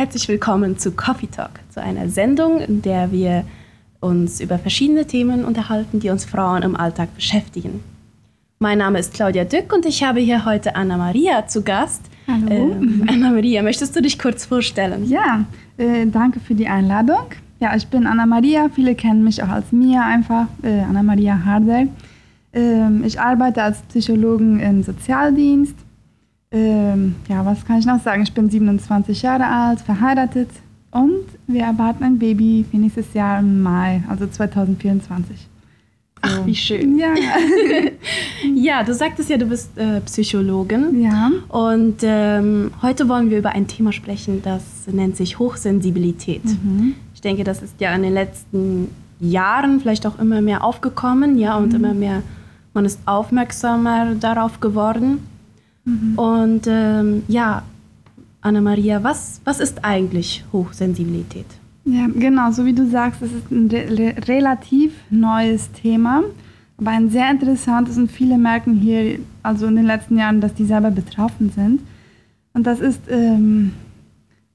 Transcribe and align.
Herzlich 0.00 0.28
willkommen 0.28 0.78
zu 0.78 0.92
Coffee 0.92 1.26
Talk, 1.26 1.60
zu 1.68 1.82
einer 1.82 2.08
Sendung, 2.08 2.58
in 2.60 2.80
der 2.80 3.12
wir 3.12 3.44
uns 4.00 4.40
über 4.40 4.58
verschiedene 4.58 5.06
Themen 5.06 5.44
unterhalten, 5.44 6.00
die 6.00 6.08
uns 6.08 6.24
Frauen 6.24 6.62
im 6.62 6.74
Alltag 6.74 7.14
beschäftigen. 7.14 7.84
Mein 8.60 8.78
Name 8.78 8.98
ist 8.98 9.12
Claudia 9.12 9.44
Dück 9.44 9.70
und 9.74 9.84
ich 9.84 10.02
habe 10.02 10.20
hier 10.20 10.46
heute 10.46 10.74
Anna 10.74 10.96
Maria 10.96 11.46
zu 11.46 11.60
Gast. 11.60 12.00
Hallo. 12.26 12.48
Ähm, 12.48 13.04
Anna 13.10 13.30
Maria, 13.30 13.62
möchtest 13.62 13.94
du 13.94 14.00
dich 14.00 14.18
kurz 14.18 14.46
vorstellen? 14.46 15.04
Ja, 15.06 15.44
äh, 15.76 16.06
danke 16.06 16.40
für 16.40 16.54
die 16.54 16.66
Einladung. 16.66 17.26
Ja, 17.58 17.76
ich 17.76 17.86
bin 17.86 18.06
Anna 18.06 18.24
Maria. 18.24 18.70
Viele 18.74 18.94
kennen 18.94 19.22
mich 19.22 19.42
auch 19.42 19.50
als 19.50 19.70
Mia 19.70 20.02
einfach, 20.02 20.46
äh, 20.62 20.80
Anna 20.80 21.02
Maria 21.02 21.44
Harder. 21.44 21.88
Ähm, 22.54 23.04
ich 23.04 23.20
arbeite 23.20 23.62
als 23.62 23.82
Psychologin 23.82 24.60
im 24.60 24.82
Sozialdienst. 24.82 25.76
Ähm, 26.52 27.14
ja, 27.28 27.46
was 27.46 27.64
kann 27.64 27.78
ich 27.78 27.86
noch 27.86 28.02
sagen? 28.02 28.22
Ich 28.22 28.32
bin 28.32 28.50
27 28.50 29.22
Jahre 29.22 29.46
alt, 29.46 29.80
verheiratet 29.80 30.48
und 30.90 31.24
wir 31.46 31.62
erwarten 31.62 32.02
ein 32.02 32.18
Baby 32.18 32.64
für 32.68 32.76
nächstes 32.76 33.14
Jahr 33.14 33.38
im 33.38 33.62
Mai, 33.62 34.02
also 34.08 34.26
2024. 34.26 35.46
Ach, 36.22 36.44
wie 36.44 36.54
schön. 36.54 36.98
Ja, 36.98 37.14
Ja, 38.54 38.82
du 38.82 38.92
sagtest 38.92 39.30
ja, 39.30 39.36
du 39.38 39.46
bist 39.46 39.78
äh, 39.78 40.00
Psychologin. 40.00 41.00
ja. 41.00 41.30
Und 41.48 41.98
ähm, 42.02 42.72
heute 42.82 43.08
wollen 43.08 43.30
wir 43.30 43.38
über 43.38 43.50
ein 43.50 43.68
Thema 43.68 43.92
sprechen, 43.92 44.42
das 44.42 44.62
nennt 44.90 45.16
sich 45.16 45.38
Hochsensibilität. 45.38 46.44
Mhm. 46.44 46.94
Ich 47.14 47.20
denke, 47.20 47.44
das 47.44 47.62
ist 47.62 47.80
ja 47.80 47.94
in 47.94 48.02
den 48.02 48.12
letzten 48.12 48.88
Jahren 49.20 49.80
vielleicht 49.80 50.04
auch 50.06 50.18
immer 50.18 50.40
mehr 50.42 50.64
aufgekommen, 50.64 51.38
ja, 51.38 51.56
und 51.56 51.74
immer 51.74 51.94
mehr, 51.94 52.22
man 52.74 52.84
ist 52.84 52.98
aufmerksamer 53.06 54.14
darauf 54.16 54.60
geworden. 54.60 55.18
Und 56.16 56.66
ähm, 56.66 57.22
ja, 57.28 57.62
Anna-Maria, 58.42 59.02
was, 59.02 59.40
was 59.44 59.60
ist 59.60 59.84
eigentlich 59.84 60.44
Hochsensibilität? 60.52 61.46
Ja, 61.84 62.06
genau, 62.14 62.50
so 62.52 62.66
wie 62.66 62.72
du 62.72 62.88
sagst, 62.88 63.22
es 63.22 63.32
ist 63.32 63.50
ein 63.50 63.68
re 63.68 64.14
relativ 64.28 64.92
neues 65.10 65.72
Thema, 65.72 66.22
aber 66.78 66.90
ein 66.90 67.10
sehr 67.10 67.30
interessantes 67.30 67.96
und 67.96 68.10
viele 68.10 68.38
merken 68.38 68.74
hier, 68.74 69.18
also 69.42 69.66
in 69.66 69.76
den 69.76 69.86
letzten 69.86 70.18
Jahren, 70.18 70.40
dass 70.40 70.54
die 70.54 70.64
selber 70.64 70.90
betroffen 70.90 71.50
sind. 71.50 71.80
Und 72.52 72.66
das 72.66 72.80
ist 72.80 73.00
ähm, 73.08 73.72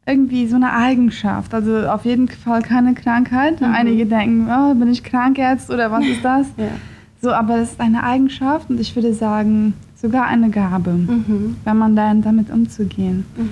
irgendwie 0.05 0.47
so 0.47 0.55
eine 0.55 0.73
Eigenschaft, 0.73 1.53
also 1.53 1.87
auf 1.87 2.05
jeden 2.05 2.27
Fall 2.27 2.61
keine 2.61 2.93
Krankheit. 2.93 3.61
Mhm. 3.61 3.73
Einige 3.73 4.05
denken, 4.05 4.47
oh, 4.49 4.73
bin 4.75 4.91
ich 4.91 5.03
krank 5.03 5.37
jetzt 5.37 5.69
oder 5.69 5.91
was 5.91 6.05
ist 6.05 6.23
das? 6.23 6.47
Ja. 6.57 6.67
So, 7.21 7.31
aber 7.31 7.57
es 7.57 7.71
ist 7.71 7.79
eine 7.79 8.03
Eigenschaft 8.03 8.69
und 8.69 8.79
ich 8.79 8.95
würde 8.95 9.13
sagen, 9.13 9.73
sogar 9.95 10.25
eine 10.27 10.49
Gabe, 10.49 10.91
Mhm. 10.91 11.55
wenn 11.63 11.77
man 11.77 11.95
lernt, 11.95 12.25
damit 12.25 12.49
umzugehen. 12.51 13.25
Mhm. 13.38 13.49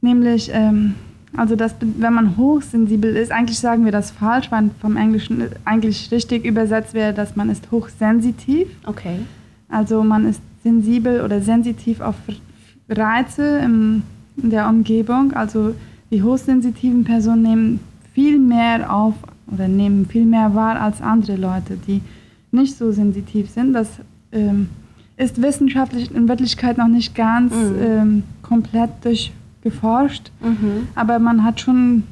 Nämlich, 0.00 0.50
ähm, 0.52 0.94
also 1.36 1.56
das, 1.56 1.74
wenn 1.80 2.14
man 2.14 2.36
hochsensibel 2.36 3.14
ist, 3.16 3.32
eigentlich 3.32 3.58
sagen 3.58 3.84
wir 3.84 3.92
das 3.92 4.10
falsch, 4.10 4.50
weil 4.50 4.70
vom 4.80 4.96
Englischen 4.96 5.42
eigentlich 5.64 6.10
richtig 6.10 6.44
übersetzt 6.44 6.94
wäre, 6.94 7.12
dass 7.12 7.36
man 7.36 7.50
ist 7.50 7.70
hochsensitiv. 7.70 8.68
Okay. 8.86 9.20
Also 9.68 10.02
man 10.02 10.26
ist 10.26 10.40
sensibel 10.62 11.20
oder 11.22 11.40
sensitiv 11.40 12.00
auf 12.00 12.14
Reize 12.88 13.58
in 13.58 14.02
der 14.36 14.68
Umgebung. 14.68 15.32
Also 15.34 15.74
die 16.10 16.22
hochsensitiven 16.22 17.04
Personen 17.04 17.42
nehmen 17.42 17.80
viel 18.14 18.38
mehr 18.38 18.92
auf 18.92 19.14
oder 19.52 19.68
nehmen 19.68 20.06
viel 20.06 20.24
mehr 20.24 20.54
wahr 20.54 20.80
als 20.80 21.00
andere 21.02 21.36
Leute, 21.36 21.76
die 21.86 22.00
nicht 22.50 22.76
so 22.76 22.92
sensitiv 22.92 23.50
sind. 23.50 23.74
Das 23.74 23.88
ähm, 24.32 24.68
ist 25.18 25.42
wissenschaftlich 25.42 26.14
in 26.14 26.28
Wirklichkeit 26.28 26.78
noch 26.78 26.88
nicht 26.88 27.14
ganz 27.14 27.52
Mhm. 27.52 27.74
ähm, 27.82 28.22
komplett 28.42 28.90
durchgeforscht. 29.02 30.30
Mhm. 30.40 30.88
Aber 30.94 31.18
man 31.18 31.44
hat 31.44 31.60
schon 31.60 32.04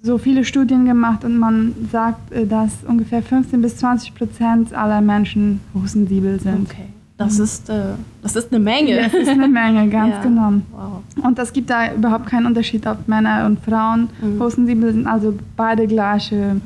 so 0.00 0.16
viele 0.18 0.44
Studien 0.44 0.84
gemacht 0.86 1.24
und 1.24 1.36
man 1.38 1.74
sagt, 1.90 2.32
äh, 2.32 2.46
dass 2.46 2.84
ungefähr 2.86 3.22
15 3.22 3.60
bis 3.60 3.76
20 3.78 4.14
Prozent 4.14 4.72
aller 4.72 5.00
Menschen 5.00 5.60
hochsensibel 5.74 6.38
sind. 6.40 6.70
Okay. 6.70 6.84
Das 7.16 7.40
ist, 7.40 7.68
äh, 7.68 7.94
das 8.22 8.36
ist 8.36 8.52
eine 8.52 8.60
Menge. 8.62 8.94
Das 9.02 9.12
ist 9.12 9.28
eine 9.28 9.48
Menge, 9.48 9.88
ganz 9.90 10.12
Ja. 10.14 10.22
genau. 10.22 10.52
Wow. 10.70 11.02
Und 11.24 11.36
es 11.40 11.52
gibt 11.52 11.68
da 11.68 11.92
überhaupt 11.92 12.26
keinen 12.26 12.46
Unterschied, 12.46 12.86
ob 12.86 13.08
Männer 13.08 13.44
und 13.46 13.58
Frauen 13.58 14.08
Mhm. 14.22 14.40
hochsensibel 14.40 14.92
sind, 14.92 15.08
also 15.08 15.34
beide 15.56 15.88
gleiche 15.88 16.60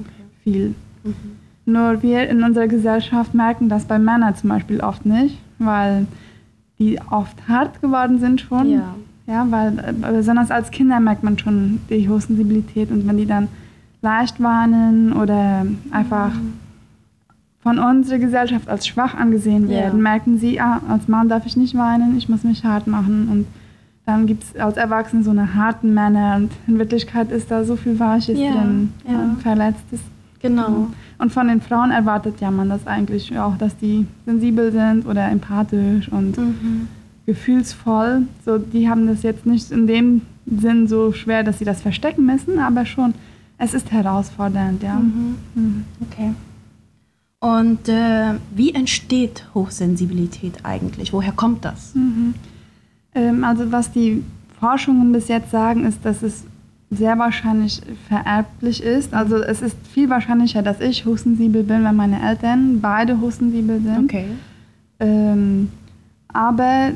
viel. 0.44 0.75
Mhm. 1.05 1.15
Nur 1.65 2.03
wir 2.03 2.28
in 2.28 2.43
unserer 2.43 2.66
Gesellschaft 2.66 3.32
merken 3.32 3.71
das 3.71 3.87
bei 3.87 3.99
Männern 3.99 4.34
zum 4.37 4.50
Beispiel 4.50 4.81
oft 4.81 5.06
nicht, 5.06 5.38
weil 5.58 6.06
die 6.78 6.98
oft 7.10 7.36
hart 7.48 7.80
geworden 7.80 8.18
sind 8.18 8.40
schon. 8.40 8.70
Ja. 8.70 8.94
Ja, 9.26 9.46
weil 9.50 9.94
besonders 10.12 10.50
als 10.50 10.70
Kinder 10.72 10.98
merkt 10.98 11.22
man 11.22 11.38
schon 11.38 11.78
die 11.88 12.08
Hochsensibilität 12.08 12.90
und 12.90 13.06
wenn 13.06 13.16
die 13.16 13.26
dann 13.26 13.46
leicht 14.02 14.42
weinen 14.42 15.12
oder 15.12 15.64
einfach 15.92 16.32
von 17.62 17.78
unserer 17.78 18.18
Gesellschaft 18.18 18.68
als 18.68 18.86
schwach 18.86 19.14
angesehen 19.14 19.70
Ja. 19.70 19.76
werden, 19.82 20.02
merken 20.02 20.38
sie, 20.38 20.60
ah, 20.60 20.80
als 20.88 21.06
Mann 21.06 21.28
darf 21.28 21.46
ich 21.46 21.56
nicht 21.56 21.76
weinen, 21.76 22.16
ich 22.19 22.28
muss 22.28 22.42
mich 22.42 22.64
hart 22.64 22.88
machen 22.88 23.28
und 23.30 23.46
dann 24.04 24.26
gibt 24.26 24.42
es 24.42 24.60
als 24.60 24.76
Erwachsene 24.76 25.22
so 25.22 25.30
eine 25.30 25.54
harten 25.54 25.94
Männer 25.94 26.34
und 26.36 26.50
in 26.66 26.80
Wirklichkeit 26.80 27.30
ist 27.30 27.52
da 27.52 27.62
so 27.62 27.76
viel 27.76 28.00
Weiches 28.00 28.36
Ja, 28.36 28.50
drin, 28.50 28.92
ja. 29.08 29.14
und 29.20 29.40
Verletztes. 29.40 30.00
Genau. 30.42 30.88
Und 31.19 31.32
von 31.32 31.48
den 31.48 31.60
Frauen 31.60 31.91
erwartet 31.92 32.41
ja 32.41 32.50
man 32.50 32.69
das 32.69 32.86
eigentlich 32.86 33.38
auch, 33.38 33.56
dass 33.56 33.76
die 33.76 34.06
sensibel 34.26 34.72
sind 34.72 35.06
oder 35.06 35.30
empathisch 35.30 36.08
und 36.10 36.36
Mhm. 36.36 36.88
gefühlsvoll. 37.26 38.22
So, 38.44 38.58
die 38.58 38.88
haben 38.88 39.06
das 39.06 39.22
jetzt 39.22 39.47
nicht 39.47 39.70
in 39.70 39.86
dem 39.86 40.22
Sinn 40.47 40.88
so 40.88 41.12
schwer, 41.12 41.44
dass 41.44 41.60
sie 41.60 41.64
das 41.64 41.81
verstecken 41.81 42.26
müssen, 42.26 42.58
aber 42.58 42.84
schon, 42.84 43.14
es 43.58 43.75
ist 43.75 43.92
herausfordernd, 43.92 44.82
ja. 44.82 44.97
Mhm. 44.97 45.36
Mhm. 45.54 45.84
Okay. 46.10 46.32
Und 47.38 47.88
äh, 47.88 48.34
wie 48.54 48.72
entsteht 48.75 49.47
Hochsensibilität 49.54 50.64
eigentlich? 50.64 51.12
Woher 51.12 51.32
kommt 51.32 51.64
das? 51.64 51.94
Mhm. 51.94 52.34
Ähm, 53.14 53.44
also 53.44 53.70
was 53.72 53.91
die 53.92 54.22
Forschungen 54.60 55.12
bis 55.12 55.28
jetzt 55.28 55.50
sagen, 55.50 55.84
ist, 55.84 56.04
dass 56.04 56.22
es 56.22 56.44
sehr 56.94 57.19
wahrscheinlich 57.19 57.80
vererblich 58.08 58.82
ist. 58.82 59.14
Also 59.14 59.36
es 59.36 59.62
ist 59.62 59.76
viel 59.92 60.10
wahrscheinlicher, 60.10 60.62
dass 60.62 60.80
ich 60.80 61.06
hochsensibel 61.06 61.62
bin, 61.62 61.84
wenn 61.84 61.97
meine 61.97 62.20
Eltern 62.22 62.80
beide 62.80 63.19
hochsensibel 63.20 63.80
sind. 63.80 64.04
Okay. 64.04 64.26
Ähm, 65.00 65.69
aber 66.28 66.91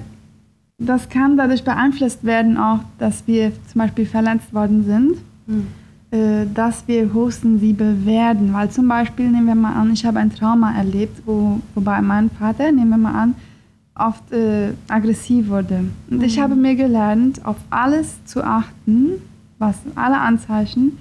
das 0.78 1.08
kann 1.08 1.36
dadurch 1.36 1.64
beeinflusst 1.64 2.24
werden, 2.24 2.58
auch, 2.58 2.80
dass 2.98 3.26
wir 3.26 3.52
zum 3.72 3.80
Beispiel 3.80 4.06
verletzt 4.06 4.52
worden 4.52 4.84
sind, 4.84 5.12
Mhm. 5.46 5.66
äh, 6.10 6.44
dass 6.52 6.86
wir 6.86 7.14
hochsensibel 7.14 8.04
werden. 8.04 8.52
Weil 8.52 8.68
zum 8.70 8.88
Beispiel, 8.88 9.30
nehmen 9.30 9.46
wir 9.46 9.54
mal 9.54 9.74
an, 9.74 9.92
ich 9.92 10.04
habe 10.04 10.18
ein 10.18 10.30
Trauma 10.30 10.76
erlebt, 10.76 11.22
wo, 11.24 11.60
wobei 11.74 12.02
mein 12.02 12.28
Vater, 12.30 12.70
nehmen 12.70 12.90
wir 12.90 12.98
mal 12.98 13.14
an, 13.14 13.34
oft 13.94 14.30
äh, 14.30 14.72
aggressiv 14.88 15.48
wurde. 15.48 15.84
Und 16.10 16.22
ich 16.22 16.36
Mhm. 16.36 16.42
habe 16.42 16.54
mir 16.54 16.74
gelernt, 16.74 17.44
auf 17.46 17.56
alles 17.70 18.22
zu 18.26 18.44
achten, 18.44 19.12
was 19.58 19.76
alle 19.94 20.18
Anzeichen, 20.18 20.98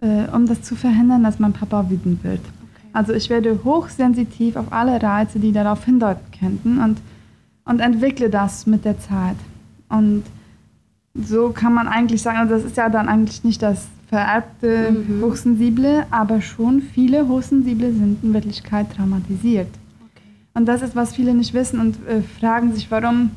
äh, 0.00 0.24
um 0.34 0.46
das 0.46 0.62
zu 0.62 0.74
verhindern, 0.76 1.22
dass 1.22 1.38
mein 1.38 1.52
Papa 1.52 1.88
wütend 1.90 2.22
wird. 2.24 2.40
okay. 2.40 2.88
Also 2.92 3.12
ich 3.12 3.30
werde 3.30 3.60
hochsensitiv 3.64 4.56
auf 4.56 4.72
alle 4.72 5.02
Reize, 5.02 5.38
die 5.38 5.52
darauf 5.52 5.84
hindeuten 5.84 6.24
könnten 6.38 6.80
und, 6.80 6.98
und 7.64 7.80
entwickle 7.80 8.30
das 8.30 8.66
mit 8.66 8.84
der 8.84 8.98
Zeit. 8.98 9.36
Und 9.88 10.24
so 11.14 11.50
kann 11.50 11.74
man 11.74 11.88
eigentlich 11.88 12.22
sagen, 12.22 12.38
also 12.38 12.54
das 12.54 12.64
ist 12.64 12.76
ja 12.76 12.88
dann 12.88 13.08
eigentlich 13.08 13.44
nicht 13.44 13.60
das 13.62 13.86
vererbte 14.08 14.92
Mhm. 14.92 15.22
Hochsensible, 15.22 16.06
aber 16.10 16.40
schon 16.42 16.82
viele 16.82 17.28
Hochsensible 17.28 17.92
sind 17.92 18.22
in 18.24 18.34
Wirklichkeit 18.34 18.94
traumatisiert. 18.94 19.68
okay. 20.00 20.22
Und 20.54 20.66
das 20.66 20.82
ist, 20.82 20.94
was 20.96 21.14
viele 21.14 21.34
nicht 21.34 21.54
wissen 21.54 21.80
und 21.80 21.96
äh, 22.06 22.20
fragen 22.40 22.74
sich, 22.74 22.90
warum, 22.90 23.30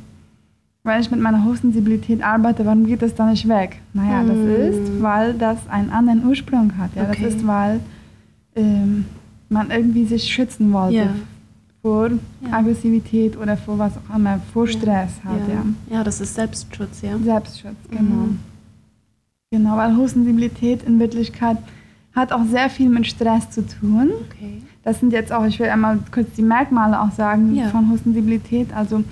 wenn 0.86 1.02
ich 1.02 1.12
mit 1.12 1.20
meiner 1.20 1.44
Hochsensibilität 1.44 2.24
arbeite, 2.24 2.66
warum 2.66 2.86
geht 2.86 3.02
das 3.02 3.14
dann 3.16 3.32
nicht 3.32 3.48
weg? 3.48 3.82
Naja, 3.94 4.24
das 4.24 4.38
Mm. 4.38 4.50
ist, 4.70 5.02
weil 5.02 5.34
das 5.34 5.58
einen 5.70 5.90
anderen 5.90 6.26
Ursprung 6.26 6.72
hat. 6.78 6.92
Ja? 6.96 7.04
Okay. 7.10 7.24
Das 7.24 7.34
ist, 7.34 7.46
weil 7.48 7.80
ähm, 8.56 9.06
man 9.50 9.70
irgendwie 9.72 10.06
sich 10.06 10.24
schützen 10.24 10.72
wollte 10.72 10.96
Ja. 10.96 11.08
vor 11.82 12.10
Ja. 12.10 12.18
Aggressivität 12.58 13.36
oder 13.38 13.58
vor 13.58 13.78
was 13.80 13.94
auch 13.98 14.16
immer, 14.16 14.40
vor 14.54 14.68
Stress 14.68 15.12
halt. 15.26 15.42
Ja. 15.50 15.98
ja. 15.98 16.04
das 16.04 16.22
ist 16.22 16.36
Selbstschutz, 16.36 17.02
ja. 17.02 17.18
Selbstschutz, 17.18 17.76
genau. 17.90 18.02
Mhm. 18.28 18.40
Genau, 19.52 19.78
weil 19.78 19.96
Hochsensibilität 19.96 20.84
in 20.84 21.00
Wirklichkeit 21.00 21.58
hat 22.16 22.32
auch 22.32 22.46
sehr 22.46 22.70
viel 22.70 22.90
mit 22.90 23.08
Stress 23.08 23.50
zu 23.52 23.66
tun. 23.66 24.10
Okay. 24.30 24.62
Das 24.84 25.00
sind 25.00 25.12
jetzt 25.14 25.32
auch, 25.32 25.46
ich 25.46 25.60
will 25.60 25.68
einmal 25.68 26.00
kurz 26.12 26.28
die 26.38 26.42
Merkmale 26.44 27.02
auch 27.02 27.12
sagen 27.12 27.60
von 27.72 27.90
Hochsensibilität. 27.92 28.74
Also 28.74 29.04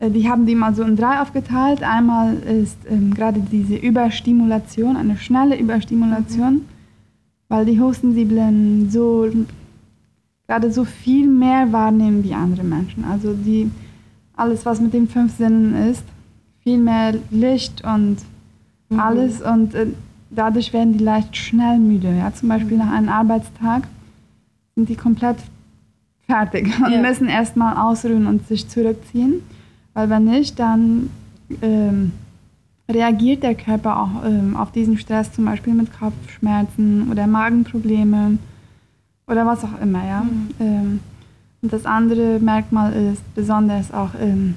die 0.00 0.28
haben 0.28 0.46
die 0.46 0.54
mal 0.54 0.74
so 0.74 0.82
in 0.82 0.96
drei 0.96 1.20
aufgeteilt. 1.20 1.82
Einmal 1.82 2.36
ist 2.36 2.78
ähm, 2.88 3.14
gerade 3.14 3.40
diese 3.40 3.76
Überstimulation, 3.76 4.96
eine 4.96 5.16
schnelle 5.16 5.58
Überstimulation, 5.58 6.62
weil 7.48 7.64
die 7.64 7.80
Hochsensiblen 7.80 8.90
so 8.90 9.28
gerade 10.46 10.72
so 10.72 10.84
viel 10.84 11.28
mehr 11.28 11.72
wahrnehmen 11.72 12.24
wie 12.24 12.32
andere 12.32 12.64
Menschen. 12.64 13.04
Also 13.04 13.34
die 13.34 13.70
alles, 14.36 14.64
was 14.64 14.80
mit 14.80 14.94
den 14.94 15.08
fünf 15.08 15.36
Sinnen 15.36 15.74
ist, 15.90 16.04
viel 16.60 16.78
mehr 16.78 17.14
Licht 17.30 17.84
und 17.84 18.18
mhm. 18.88 19.00
alles 19.00 19.42
und 19.42 19.74
äh, 19.74 19.86
dadurch 20.30 20.72
werden 20.72 20.96
die 20.96 21.04
leicht 21.04 21.36
schnell 21.36 21.78
müde. 21.78 22.16
Ja? 22.16 22.32
Zum 22.32 22.48
Beispiel 22.48 22.76
mhm. 22.76 22.84
nach 22.84 22.92
einem 22.92 23.08
Arbeitstag 23.08 23.88
sind 24.74 24.88
die 24.88 24.96
komplett 24.96 25.38
fertig 26.26 26.68
und 26.84 26.92
ja. 26.92 27.00
müssen 27.00 27.28
erstmal 27.28 27.76
ausruhen 27.76 28.26
und 28.26 28.46
sich 28.46 28.68
zurückziehen, 28.68 29.42
weil 29.98 30.10
wenn 30.10 30.26
nicht, 30.26 30.60
dann 30.60 31.10
ähm, 31.60 32.12
reagiert 32.88 33.42
der 33.42 33.56
Körper 33.56 34.00
auch 34.00 34.24
ähm, 34.24 34.56
auf 34.56 34.70
diesen 34.70 34.96
Stress, 34.96 35.32
zum 35.32 35.46
Beispiel 35.46 35.74
mit 35.74 35.88
Kopfschmerzen 35.98 37.10
oder 37.10 37.26
Magenproblemen 37.26 38.38
oder 39.26 39.44
was 39.44 39.64
auch 39.64 39.82
immer. 39.82 40.06
Ja? 40.06 40.20
Mhm. 40.20 40.50
Ähm, 40.60 41.00
und 41.62 41.72
das 41.72 41.84
andere 41.84 42.38
Merkmal 42.38 42.92
ist 42.92 43.34
besonders 43.34 43.92
auch 43.92 44.10
ähm, 44.20 44.54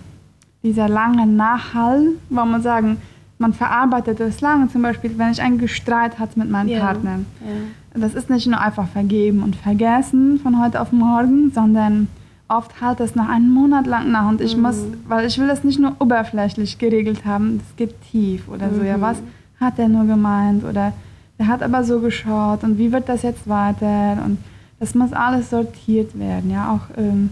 dieser 0.62 0.88
lange 0.88 1.26
Nachhall, 1.26 2.10
wo 2.30 2.46
man 2.46 2.62
sagen, 2.62 2.98
man 3.40 3.54
verarbeitet 3.54 4.20
das 4.20 4.42
lange. 4.42 4.68
Zum 4.68 4.84
Beispiel, 4.84 5.18
wenn 5.18 5.32
ich 5.32 5.42
einen 5.42 5.68
Streit 5.68 6.20
hatte 6.20 6.38
mit 6.38 6.52
meinem 6.52 6.70
ja. 6.70 6.82
Partner. 6.82 7.22
Ja. 7.40 8.00
Das 8.00 8.14
ist 8.14 8.30
nicht 8.30 8.46
nur 8.46 8.62
einfach 8.62 8.88
vergeben 8.90 9.42
und 9.42 9.56
vergessen 9.56 10.40
von 10.40 10.62
heute 10.62 10.80
auf 10.80 10.92
morgen, 10.92 11.52
sondern 11.52 12.10
oft 12.56 12.82
halt 12.82 13.00
das 13.00 13.16
nach 13.16 13.30
einem 13.30 13.50
Monat 13.50 13.88
lang 13.88 14.12
nach. 14.12 14.30
Und 14.30 14.42
ich 14.42 14.56
mhm. 14.56 14.64
muss, 14.64 14.84
weil 15.08 15.26
ich 15.26 15.38
will 15.40 15.48
das 15.48 15.64
nicht 15.64 15.80
nur 15.80 15.96
oberflächlich 16.00 16.78
geregelt 16.78 17.26
haben, 17.26 17.60
das 17.60 17.76
geht 17.76 17.96
tief 18.12 18.48
oder 18.48 18.68
mhm. 18.68 18.76
so. 18.76 18.84
Ja, 18.84 18.98
mhm. 18.98 19.02
was 19.02 19.18
hat 19.60 19.80
er 19.80 19.88
nur 19.88 20.06
gemeint? 20.06 20.64
Oder 20.64 20.94
er 21.38 21.48
hat 21.48 21.64
aber 21.64 21.84
so 21.84 22.00
geschaut 22.00 22.64
und 22.64 22.78
wie 22.78 22.92
wird 22.92 23.10
das 23.10 23.24
jetzt 23.24 23.48
weiter? 23.48 24.24
Und 24.26 24.38
das 24.80 24.96
muss 24.96 25.14
alles 25.14 25.50
sortiert 25.50 26.18
werden, 26.18 26.50
ja, 26.50 26.74
auch 26.74 26.98
ähm, 26.98 27.30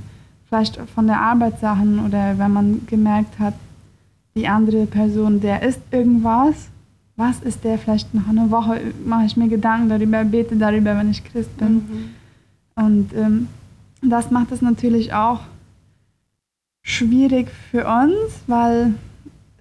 vielleicht 0.48 0.77
von 0.94 1.07
der 1.07 1.19
Arbeitssachen 1.19 2.06
oder 2.06 2.38
wenn 2.38 2.54
man 2.54 2.81
gemerkt 2.88 3.39
hat, 3.39 3.54
die 4.36 4.48
andere 4.48 4.86
Person, 4.86 5.42
der 5.42 5.63
ist 5.63 5.81
irgendwas, 5.92 6.69
was 7.16 7.39
ist 7.42 7.63
der 7.63 7.77
vielleicht 7.77 8.13
nach 8.13 8.30
einer 8.30 8.50
Woche, 8.50 8.80
mache 9.06 9.25
ich 9.25 9.36
mir 9.36 9.48
Gedanken 9.48 9.89
darüber, 9.89 10.24
bete 10.24 10.56
darüber, 10.56 10.95
wenn 10.95 11.12
ich 11.12 11.24
Christ 11.24 11.56
bin. 11.57 11.74
Mhm. 11.74 12.10
Und 12.75 13.13
ähm, 13.13 13.48
das 14.01 14.31
macht 14.31 14.51
es 14.51 14.62
natürlich 14.62 15.13
auch 15.13 15.42
schwierig 16.81 17.50
für 17.72 17.86
uns, 17.86 18.44
weil 18.48 18.94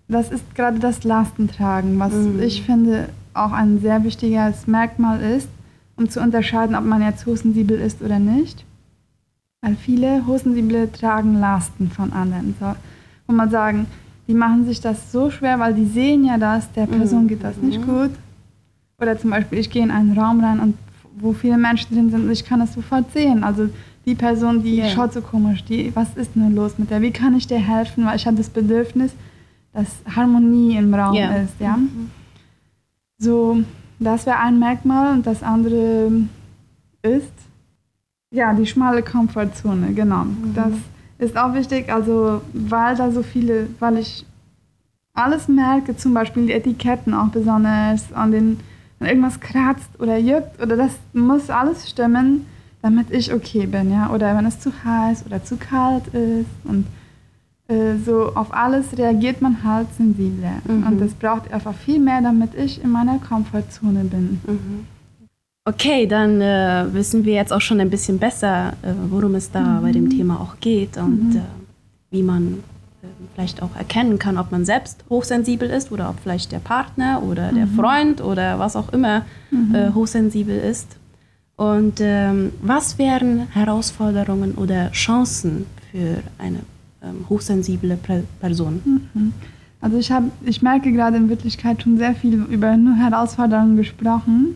das 0.09 0.31
ist 0.31 0.55
gerade 0.55 0.79
das 0.79 1.05
Lastentragen, 1.05 1.99
was 1.99 2.15
mhm. 2.15 2.41
ich 2.41 2.63
finde 2.63 3.09
auch 3.35 3.53
ein 3.53 3.81
sehr 3.81 4.05
wichtiges 4.05 4.67
Merkmal 4.67 5.21
ist, 5.21 5.49
um 5.97 6.09
zu 6.09 6.21
unterscheiden, 6.21 6.75
ob 6.75 6.85
man 6.85 7.03
jetzt 7.03 7.27
hosensibel 7.27 7.79
ist 7.79 8.03
oder 8.03 8.19
nicht. 8.19 8.65
Weil 9.61 9.77
viele 9.77 10.27
Hosensible 10.27 10.91
tragen 10.93 11.39
Lasten 11.41 11.91
von 11.91 12.13
anderen. 12.13 12.55
So, 12.61 12.75
wo 13.27 13.33
man 13.33 13.51
sagen, 13.51 13.87
die 14.29 14.35
machen 14.35 14.65
sich 14.67 14.81
das 14.81 15.11
so 15.11 15.31
schwer, 15.31 15.59
weil 15.59 15.75
die 15.75 15.87
sehen 15.87 16.25
ja 16.25 16.39
das, 16.39 16.71
der 16.73 16.87
Person 16.87 17.29
geht 17.29 17.43
das 17.43 17.57
nicht 17.57 17.81
mhm. 17.81 17.87
gut. 17.87 18.11
Oder 19.01 19.19
zum 19.19 19.31
Beispiel, 19.31 19.59
ich 19.59 19.71
gehe 19.71 19.83
in 19.83 19.91
einen 19.91 20.19
Raum 20.19 20.41
rein 20.41 20.61
und 20.61 20.77
wo 21.21 21.33
viele 21.33 21.59
Menschen 21.59 21.95
drin 21.95 22.11
sind 22.11 22.25
und 22.25 22.31
ich 22.31 22.45
kann 22.45 22.61
das 22.61 22.75
sofort 22.75 23.13
sehen. 23.13 23.43
Also 23.43 23.71
die 24.09 24.15
Person, 24.15 24.63
die 24.63 24.79
yeah. 24.79 24.89
schaut 24.89 25.13
so 25.13 25.21
komisch, 25.21 25.65
die, 25.65 25.95
was 25.95 26.17
ist 26.17 26.35
denn 26.35 26.55
los 26.55 26.79
mit 26.79 26.91
der? 26.91 27.03
Wie 27.03 27.11
kann 27.11 27.37
ich 27.37 27.47
dir 27.47 27.59
helfen? 27.59 28.07
Weil 28.07 28.17
ich 28.17 28.27
habe 28.27 28.37
das 28.37 28.49
Bedürfnis, 28.49 29.13
dass 29.75 29.89
Harmonie 30.17 30.77
im 30.77 30.95
Raum 30.95 31.15
yeah. 31.15 31.37
ist. 31.43 31.61
Ja? 31.61 31.77
Mhm. 31.77 32.11
So, 33.19 33.61
das 33.99 34.25
wäre 34.25 34.39
ein 34.39 34.59
Merkmal 34.59 35.13
und 35.13 35.27
das 35.27 35.43
andere 35.43 36.11
ist, 37.03 37.33
ja, 38.31 38.55
die 38.55 38.67
schmale 38.67 39.03
Komfortzone, 39.03 39.93
genau. 39.93 40.25
Mhm. 40.25 40.55
Das 40.55 40.73
ist 41.19 41.37
auch 41.37 41.53
wichtig, 41.53 41.93
also 41.93 42.41
weil 42.53 42.97
da 42.97 43.11
so 43.11 43.23
viele, 43.23 43.69
weil 43.79 43.99
ich 43.99 44.25
alles 45.13 45.49
merke, 45.49 45.97
zum 45.97 46.15
Beispiel 46.15 46.47
die 46.47 46.53
Etiketten 46.53 47.13
auch 47.13 47.29
besonders, 47.29 48.13
an 48.13 48.31
den, 48.31 48.61
wenn 48.99 49.09
irgendwas 49.09 49.41
kratzt 49.41 49.91
oder 49.99 50.17
juckt 50.17 50.63
oder 50.63 50.77
das 50.77 50.93
muss 51.13 51.51
alles 51.51 51.91
stimmen, 51.91 52.47
damit 52.83 53.11
ich 53.11 53.33
okay 53.33 53.67
bin, 53.67 53.91
ja. 53.91 54.11
Oder 54.11 54.37
wenn 54.37 54.47
es 54.47 54.61
zu 54.61 54.73
heiß 54.85 55.27
oder 55.27 55.43
zu 55.45 55.57
kalt 55.57 56.07
ist 56.09 56.47
und 56.65 56.87
äh, 57.69 57.97
so 58.05 58.35
auf 58.35 58.53
alles 58.53 58.97
reagiert 58.97 59.43
man 59.43 59.63
halt 59.63 59.89
sensibler. 59.97 60.63
Mhm. 60.67 60.87
Und 60.87 61.01
das 61.01 61.13
braucht 61.13 61.53
einfach 61.53 61.75
viel 61.75 62.01
mehr, 62.01 62.21
damit 62.23 62.55
ich 62.55 62.83
in 62.83 62.91
meiner 62.91 63.19
Komfortzone 63.19 64.05
bin. 64.05 64.41
Mhm. 64.47 64.87
Okay, 65.69 66.07
dann 66.07 66.41
äh, 66.41 66.87
wissen 66.93 67.27
wir 67.27 67.35
jetzt 67.35 67.53
auch 67.53 67.61
schon 67.61 67.79
ein 67.79 67.91
bisschen 67.91 68.19
besser, 68.19 68.73
äh, 68.81 68.93
worum 69.11 69.35
es 69.35 69.51
da 69.51 69.61
mhm. 69.61 69.83
bei 69.83 69.93
dem 69.93 70.09
Thema 70.09 70.41
auch 70.41 70.59
geht 70.61 70.97
und 70.97 71.35
mhm. 71.35 71.37
äh, 71.37 71.43
wie 72.11 72.23
man 72.23 72.65
äh, 73.03 73.07
vielleicht 73.35 73.63
auch 73.63 73.77
erkennen 73.77 74.19
kann, 74.19 74.39
ob 74.39 74.51
man 74.51 74.65
selbst 74.65 75.05
hochsensibel 75.11 75.69
ist 75.69 75.93
oder 75.93 76.09
ob 76.09 76.21
vielleicht 76.21 76.53
der 76.53 76.61
Partner 76.61 77.23
oder 77.23 77.53
der 77.53 77.67
mhm. 77.67 77.75
Freund 77.75 78.21
oder 78.23 78.59
was 78.59 78.77
auch 78.77 78.95
immer 78.95 79.27
mhm. 79.51 79.75
äh, 79.75 79.91
hochsensibel 79.93 80.57
ist. 80.59 80.97
Und 81.59 81.95
ähm, 81.99 82.53
was 82.63 82.99
wären 82.99 83.49
Herausforderungen 83.49 84.53
oder 84.55 84.93
Chancen 84.93 85.67
für 85.91 86.23
eine 86.39 86.61
ähm, 87.03 87.29
hochsensible 87.29 87.99
Person? 88.41 88.81
Mhm. 89.13 89.33
Also 89.81 89.99
ich, 89.99 90.13
hab, 90.13 90.23
ich 90.45 90.63
merke 90.63 90.93
gerade 90.93 91.17
in 91.17 91.29
Wirklichkeit 91.29 91.83
schon 91.83 91.99
sehr 91.99 92.15
viel 92.15 92.35
über 92.45 92.77
nur 92.77 92.95
Herausforderungen 92.95 93.77
gesprochen. 93.77 94.55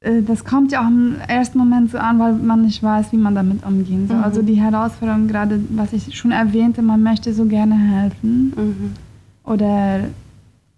Äh, 0.00 0.22
das 0.22 0.46
kommt 0.46 0.72
ja 0.72 0.80
auch 0.80 0.88
im 0.88 1.16
ersten 1.28 1.58
Moment 1.58 1.90
so 1.90 1.98
an, 1.98 2.18
weil 2.18 2.32
man 2.32 2.62
nicht 2.62 2.82
weiß, 2.82 3.12
wie 3.12 3.18
man 3.18 3.34
damit 3.34 3.62
umgehen 3.66 4.08
soll. 4.08 4.16
Mhm. 4.16 4.24
Also 4.24 4.40
die 4.40 4.54
Herausforderung, 4.54 5.28
gerade 5.28 5.60
was 5.68 5.92
ich 5.92 6.16
schon 6.16 6.32
erwähnte, 6.32 6.80
man 6.80 7.02
möchte 7.02 7.34
so 7.34 7.44
gerne 7.44 7.74
helfen. 7.74 8.54
Mhm. 8.56 8.92
Oder, 9.44 10.04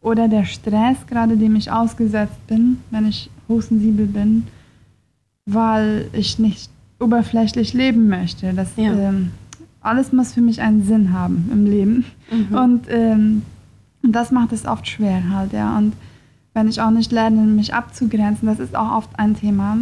oder 0.01 0.27
der 0.27 0.47
Stress, 0.47 0.97
gerade 1.07 1.37
dem 1.37 1.55
ich 1.55 1.71
ausgesetzt 1.71 2.45
bin, 2.49 2.79
wenn 2.91 3.07
ich 3.07 3.31
hochsensibel 3.49 4.07
bin, 4.07 4.49
weil 5.47 6.09
ich 6.13 6.39
nicht 6.39 6.71
oberflächlich 7.01 7.73
leben 7.73 8.09
möchte. 8.09 8.53
Das, 8.53 8.69
ja. 8.77 8.93
ähm, 8.93 9.31
alles 9.81 10.13
muss 10.13 10.35
für 10.35 10.41
mich 10.41 10.61
einen 10.61 10.83
Sinn 10.83 11.13
haben 11.13 11.49
im 11.53 11.65
Leben. 11.65 12.05
Mhm. 12.31 12.57
Und 12.57 12.87
ähm, 12.89 13.43
das 14.03 14.31
macht 14.31 14.53
es 14.53 14.67
oft 14.67 14.87
schwer 14.87 15.31
halt, 15.31 15.53
ja. 15.53 15.77
Und 15.79 15.95
wenn 16.55 16.69
ich 16.69 16.81
auch 16.81 16.91
nicht 16.91 17.13
lerne, 17.13 17.43
mich 17.43 17.75
abzugrenzen, 17.75 18.49
das 18.49 18.59
ist 18.59 18.75
auch 18.75 18.97
oft 18.97 19.11
ein 19.19 19.37
Thema 19.37 19.77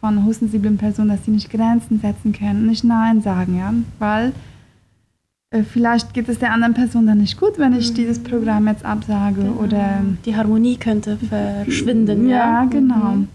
von 0.00 0.24
hochsensiblen 0.24 0.78
Personen, 0.78 1.10
dass 1.10 1.24
sie 1.24 1.30
nicht 1.30 1.50
Grenzen 1.50 2.00
setzen 2.00 2.32
können, 2.32 2.66
nicht 2.66 2.84
Nein 2.84 3.20
sagen, 3.20 3.58
ja, 3.58 3.74
weil 3.98 4.32
äh, 5.50 5.62
vielleicht 5.62 6.14
geht 6.14 6.28
es 6.28 6.38
der 6.38 6.52
anderen 6.52 6.74
Person 6.74 7.06
dann 7.06 7.18
nicht 7.18 7.38
gut, 7.38 7.58
wenn 7.58 7.76
ich 7.76 7.90
mhm. 7.90 7.94
dieses 7.96 8.18
Programm 8.20 8.68
jetzt 8.68 8.84
absage 8.84 9.42
genau. 9.42 9.60
oder 9.60 10.02
die 10.24 10.36
Harmonie 10.36 10.76
könnte 10.76 11.18
verschwinden. 11.18 12.28
Ja, 12.28 12.62
ja 12.62 12.64
genau. 12.64 13.16
Mhm. 13.16 13.28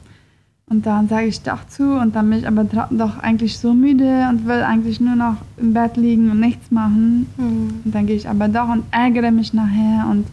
Und 0.68 0.88
dann 0.88 1.08
sage 1.08 1.28
ich 1.28 1.42
doch 1.42 1.68
zu 1.68 2.00
und 2.00 2.16
dann 2.16 2.30
bin 2.30 2.40
ich 2.40 2.48
aber 2.48 2.64
doch 2.64 3.20
eigentlich 3.20 3.60
so 3.60 3.74
müde 3.74 4.28
und 4.30 4.48
will 4.48 4.64
eigentlich 4.64 5.00
nur 5.00 5.16
noch 5.16 5.38
im 5.58 5.74
Bett 5.74 5.96
liegen 5.96 6.32
und 6.32 6.40
nichts 6.40 6.72
machen. 6.72 7.28
Mhm. 7.38 7.82
Und 7.86 7.94
dann 7.94 8.08
gehe 8.08 8.16
ich 8.16 8.28
aber 8.28 8.48
doch 8.48 8.70
und 8.70 8.84
ärgere 8.92 9.32
mich 9.32 9.54
nachher 9.54 10.08
und 10.10 10.26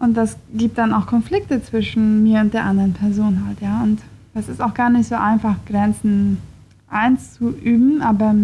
und 0.00 0.16
das 0.16 0.38
gibt 0.54 0.78
dann 0.78 0.94
auch 0.94 1.06
Konflikte 1.06 1.62
zwischen 1.62 2.22
mir 2.22 2.40
und 2.40 2.54
der 2.54 2.64
anderen 2.64 2.94
Person 2.94 3.44
halt, 3.46 3.60
ja. 3.60 3.82
Und 3.82 4.00
das 4.32 4.48
ist 4.48 4.62
auch 4.62 4.72
gar 4.72 4.88
nicht 4.88 5.08
so 5.08 5.14
einfach, 5.14 5.56
Grenzen 5.66 6.38
einzuüben, 6.88 8.00
aber 8.00 8.34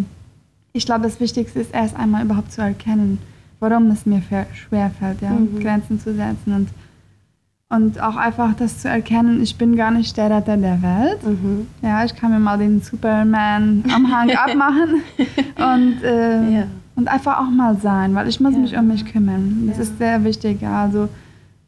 ich 0.75 0.85
glaube, 0.85 1.04
das 1.04 1.18
Wichtigste 1.18 1.61
ist 1.61 1.73
erst 1.75 1.97
einmal 1.97 2.25
überhaupt 2.25 2.52
zu 2.52 2.61
erkennen, 2.61 3.18
warum 3.59 3.90
es 3.90 4.04
mir 4.04 4.23
schwer 4.52 4.90
fällt, 4.90 5.23
ja, 5.23 5.30
mhm. 5.30 5.59
Grenzen 5.59 5.99
zu 5.99 6.14
setzen 6.14 6.52
und 6.52 6.68
und 7.68 8.00
auch 8.00 8.16
einfach 8.16 8.54
das 8.54 8.78
zu 8.78 8.88
erkennen, 8.88 9.42
ich 9.42 9.56
bin 9.58 9.75
gar 9.75 9.90
nicht 9.90 10.16
der 10.16 10.30
Retter 10.30 10.56
der 10.56 10.80
Welt. 10.82 11.23
Mhm. 11.25 11.66
Ja, 11.82 12.04
ich 12.04 12.14
kann 12.14 12.30
mir 12.30 12.38
mal 12.38 12.58
den 12.58 12.80
Superman 12.80 13.85
am 13.92 14.12
Hang 14.12 14.30
abmachen 14.37 15.02
und, 15.56 16.04
äh, 16.04 16.58
ja. 16.58 16.66
und 16.94 17.08
einfach 17.08 17.40
auch 17.40 17.50
mal 17.50 17.76
sein, 17.76 18.14
weil 18.14 18.28
ich 18.28 18.38
muss 18.38 18.54
ja. 18.54 18.61
mich 18.61 18.76
um 18.76 18.87
mich 18.87 19.04
kümmern. 19.04 19.64
Das 19.66 19.78
ja. 19.78 19.82
ist 19.82 19.99
sehr 19.99 20.23
wichtig. 20.23 20.64
Also 20.64 21.08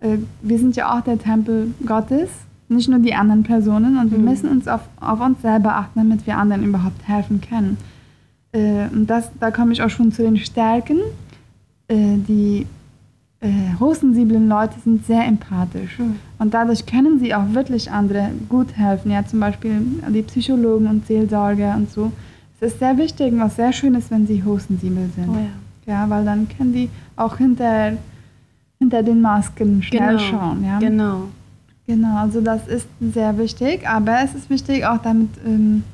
äh, 0.00 0.18
wir 0.42 0.58
sind 0.58 0.76
ja 0.76 0.96
auch 0.96 1.00
der 1.00 1.18
Tempel 1.18 1.74
Gottes, 1.84 2.30
nicht 2.68 2.88
nur 2.88 3.00
die 3.00 3.14
anderen 3.14 3.42
Personen. 3.42 3.98
Und 3.98 4.12
wir 4.12 4.18
mhm. 4.18 4.24
müssen 4.24 4.48
uns 4.50 4.68
auf, 4.68 4.82
auf 5.00 5.20
uns 5.20 5.42
selber 5.42 5.74
achten, 5.76 5.98
damit 5.98 6.26
wir 6.26 6.38
anderen 6.38 6.62
überhaupt 6.62 7.08
helfen 7.08 7.40
können. 7.40 7.76
Äh, 8.52 8.86
und 8.92 9.08
das, 9.08 9.30
da 9.40 9.50
komme 9.50 9.72
ich 9.72 9.82
auch 9.82 9.90
schon 9.90 10.12
zu 10.12 10.22
den 10.22 10.36
Stärken. 10.36 10.98
Äh, 11.88 12.18
die 12.18 12.66
äh, 13.40 13.48
hochsensiblen 13.78 14.48
Leute 14.48 14.74
sind 14.82 15.06
sehr 15.06 15.24
empathisch. 15.26 15.98
Mhm. 15.98 16.16
Und 16.38 16.54
dadurch 16.54 16.86
können 16.86 17.18
sie 17.18 17.34
auch 17.34 17.52
wirklich 17.52 17.90
andere 17.90 18.30
gut 18.48 18.76
helfen. 18.76 19.10
Ja, 19.10 19.24
zum 19.24 19.40
Beispiel 19.40 19.80
die 20.08 20.22
Psychologen 20.22 20.86
und 20.86 21.06
Seelsorger 21.06 21.74
und 21.76 21.90
so. 21.90 22.12
Es 22.60 22.72
ist 22.72 22.80
sehr 22.80 22.96
wichtig 22.98 23.32
und 23.32 23.40
was 23.40 23.56
sehr 23.56 23.72
schön 23.72 23.94
ist, 23.94 24.10
wenn 24.10 24.26
sie 24.26 24.42
hochsensibel 24.42 25.08
sind. 25.14 25.28
Oh 25.28 25.36
ja. 25.86 25.94
ja, 25.94 26.10
weil 26.10 26.24
dann 26.24 26.48
können 26.48 26.72
die 26.72 26.90
auch 27.16 27.36
hinter 27.38 27.92
hinter 28.78 29.02
den 29.02 29.20
Masken 29.20 29.82
schnell 29.82 30.16
genau, 30.16 30.18
schauen. 30.18 30.64
Ja? 30.64 30.78
Genau. 30.78 31.24
Genau, 31.86 32.18
also 32.18 32.40
das 32.40 32.66
ist 32.68 32.86
sehr 33.00 33.38
wichtig, 33.38 33.88
aber 33.88 34.18
es 34.22 34.34
ist 34.34 34.50
wichtig 34.50 34.84
auch 34.84 34.98
damit, 34.98 35.30
ähm, 35.44 35.84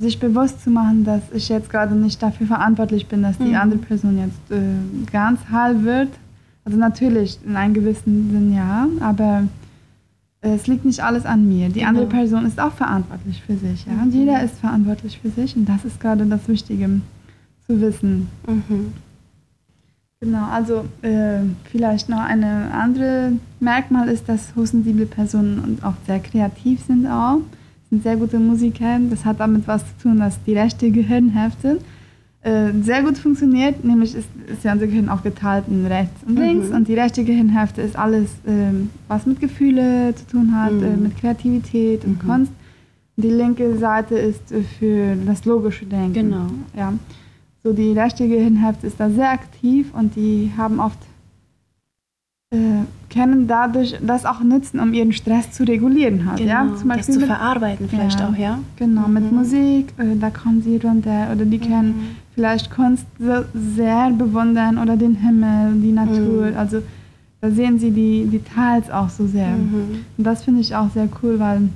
sich 0.00 0.18
bewusst 0.18 0.64
zu 0.64 0.70
machen, 0.70 1.04
dass 1.04 1.22
ich 1.32 1.48
jetzt 1.48 1.70
gerade 1.70 1.94
nicht 1.94 2.20
dafür 2.20 2.48
verantwortlich 2.48 3.06
bin, 3.06 3.22
dass 3.22 3.38
die 3.38 3.50
mhm. 3.50 3.54
andere 3.54 3.78
Person 3.78 4.18
jetzt 4.18 4.50
äh, 4.50 5.10
ganz 5.12 5.40
heil 5.52 5.84
wird, 5.84 6.08
Also 6.64 6.78
natürlich 6.78 7.38
in 7.44 7.56
einem 7.56 7.74
gewissen 7.74 8.30
Sinn 8.30 8.54
ja, 8.54 8.86
aber 9.00 9.44
es 10.40 10.66
liegt 10.66 10.84
nicht 10.84 11.00
alles 11.00 11.26
an 11.26 11.48
mir. 11.48 11.68
Die 11.68 11.80
genau. 11.80 11.88
andere 11.88 12.06
Person 12.06 12.46
ist 12.46 12.60
auch 12.60 12.72
verantwortlich 12.72 13.42
für 13.42 13.56
sich. 13.56 13.86
Ja? 13.86 14.04
Mhm. 14.04 14.12
Jeder 14.12 14.42
ist 14.42 14.58
verantwortlich 14.58 15.18
für 15.18 15.30
sich 15.30 15.56
und 15.56 15.68
das 15.68 15.84
ist 15.84 16.00
gerade 16.00 16.26
das 16.26 16.46
Wichtige 16.48 17.00
zu 17.66 17.80
wissen. 17.80 18.28
Mhm. 18.46 18.92
Genau, 20.20 20.48
also 20.50 20.84
äh, 21.02 21.40
vielleicht 21.70 22.08
noch 22.08 22.18
eine 22.18 22.72
andere 22.72 23.34
Merkmal 23.60 24.08
ist, 24.08 24.28
dass 24.28 24.54
hochsensible 24.56 25.06
Personen 25.06 25.78
auch 25.82 25.94
sehr 26.06 26.18
kreativ 26.18 26.82
sind 26.84 27.06
auch, 27.06 27.38
sind 27.88 28.02
sehr 28.02 28.16
gute 28.16 28.40
Musiker. 28.40 28.98
Das 29.10 29.24
hat 29.24 29.38
damit 29.38 29.68
was 29.68 29.84
zu 29.84 30.08
tun, 30.08 30.18
dass 30.18 30.42
die 30.42 30.58
rechte 30.58 30.90
Gehirnhälfte 30.90 31.78
äh, 32.42 32.72
sehr 32.82 33.02
gut 33.02 33.18
funktioniert, 33.18 33.84
nämlich 33.84 34.14
ist, 34.14 34.28
ist 34.46 34.62
ja 34.62 34.72
unser 34.72 34.86
Gehirn 34.86 35.08
auch 35.08 35.22
geteilt 35.22 35.64
in 35.68 35.84
rechts 35.86 36.22
und 36.26 36.36
links 36.36 36.68
mhm. 36.68 36.76
und 36.76 36.88
die 36.88 36.94
rechte 36.94 37.24
Gehirnhälfte 37.24 37.82
ist 37.82 37.96
alles, 37.96 38.30
äh, 38.46 38.72
was 39.08 39.26
mit 39.26 39.40
Gefühle 39.40 40.14
zu 40.14 40.26
tun 40.26 40.54
hat, 40.54 40.72
mhm. 40.72 40.84
äh, 40.84 40.96
mit 40.96 41.16
Kreativität 41.18 42.04
und 42.04 42.22
mhm. 42.22 42.28
Kunst. 42.28 42.52
Die 43.16 43.30
linke 43.30 43.76
Seite 43.78 44.16
ist 44.16 44.52
äh, 44.52 44.62
für 44.62 45.16
das 45.26 45.44
logische 45.44 45.84
Denken. 45.86 46.12
Genau. 46.12 46.46
Ja. 46.76 46.92
So 47.64 47.72
die 47.72 47.90
rechte 47.92 48.28
Gehirnhälfte 48.28 48.86
ist 48.86 49.00
da 49.00 49.10
sehr 49.10 49.30
aktiv 49.30 49.92
und 49.92 50.14
die 50.14 50.52
haben 50.56 50.78
oft 50.78 50.98
äh, 51.02 51.07
können 53.10 53.46
dadurch 53.46 53.96
das 54.00 54.24
auch 54.24 54.40
nutzen, 54.40 54.80
um 54.80 54.92
ihren 54.92 55.12
Stress 55.12 55.50
zu 55.52 55.64
regulieren 55.64 56.26
halt. 56.26 56.38
Genau, 56.38 56.50
ja? 56.50 56.76
Zum 56.76 56.88
Beispiel 56.88 57.06
das 57.06 57.14
zu 57.14 57.20
mit, 57.20 57.28
verarbeiten 57.28 57.88
vielleicht 57.88 58.20
ja, 58.20 58.28
auch, 58.28 58.36
ja? 58.36 58.58
Genau, 58.76 59.08
mhm. 59.08 59.14
mit 59.14 59.32
Musik, 59.32 59.94
äh, 59.98 60.16
da 60.18 60.30
kommen 60.30 60.62
sie 60.62 60.76
runter 60.76 61.28
oder 61.32 61.44
die 61.44 61.58
können 61.58 61.88
mhm. 61.88 62.16
vielleicht 62.34 62.70
Kunst 62.70 63.06
so 63.18 63.44
sehr 63.54 64.10
bewundern 64.10 64.78
oder 64.78 64.96
den 64.96 65.16
Himmel, 65.16 65.80
die 65.80 65.92
Natur, 65.92 66.50
mhm. 66.50 66.56
also 66.56 66.82
da 67.40 67.50
sehen 67.50 67.78
sie 67.78 67.90
die 67.90 68.26
Details 68.26 68.90
auch 68.90 69.08
so 69.08 69.26
sehr. 69.26 69.48
Mhm. 69.48 70.04
Und 70.16 70.24
das 70.24 70.42
finde 70.42 70.60
ich 70.60 70.74
auch 70.74 70.90
sehr 70.90 71.08
cool, 71.22 71.38
weil 71.38 71.68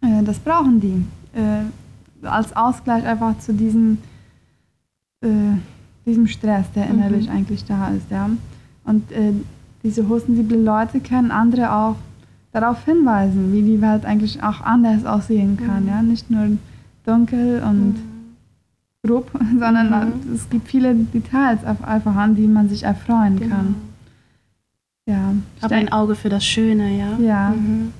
äh, 0.00 0.22
das 0.24 0.38
brauchen 0.38 0.80
die 0.80 1.04
äh, 1.38 2.26
als 2.26 2.56
Ausgleich 2.56 3.04
einfach 3.04 3.38
zu 3.38 3.52
diesem, 3.52 3.98
äh, 5.20 5.28
diesem 6.06 6.26
Stress, 6.26 6.66
der 6.74 6.88
innerlich 6.88 7.28
mhm. 7.28 7.36
eigentlich 7.36 7.64
da 7.64 7.88
ist. 7.88 8.10
Ja? 8.10 8.30
Und 8.84 9.12
äh, 9.12 9.32
diese 9.82 10.08
hostensiblen 10.08 10.64
Leute 10.64 11.00
können 11.00 11.30
andere 11.30 11.72
auch 11.72 11.96
darauf 12.52 12.84
hinweisen, 12.84 13.52
wie 13.52 13.62
die 13.62 13.80
Welt 13.80 14.04
eigentlich 14.04 14.42
auch 14.42 14.60
anders 14.60 15.04
aussehen 15.04 15.56
kann. 15.56 15.84
Mhm. 15.84 15.88
Ja? 15.88 16.02
Nicht 16.02 16.30
nur 16.30 16.58
dunkel 17.04 17.62
und 17.62 17.94
mhm. 17.94 19.06
grob, 19.06 19.30
sondern 19.58 19.90
mhm. 19.90 20.34
es 20.34 20.48
gibt 20.50 20.68
viele 20.68 20.94
Details 20.94 21.64
einfach 21.64 22.16
an, 22.16 22.34
die 22.34 22.46
man 22.46 22.68
sich 22.68 22.82
erfreuen 22.82 23.38
genau. 23.38 23.56
kann. 23.56 23.74
Ja, 25.06 25.32
Aber 25.62 25.74
ein 25.74 25.90
Auge 25.90 26.14
für 26.14 26.28
das 26.28 26.44
Schöne, 26.44 26.98
ja. 26.98 27.18
Ja, 27.18 27.50
mhm. 27.50 27.92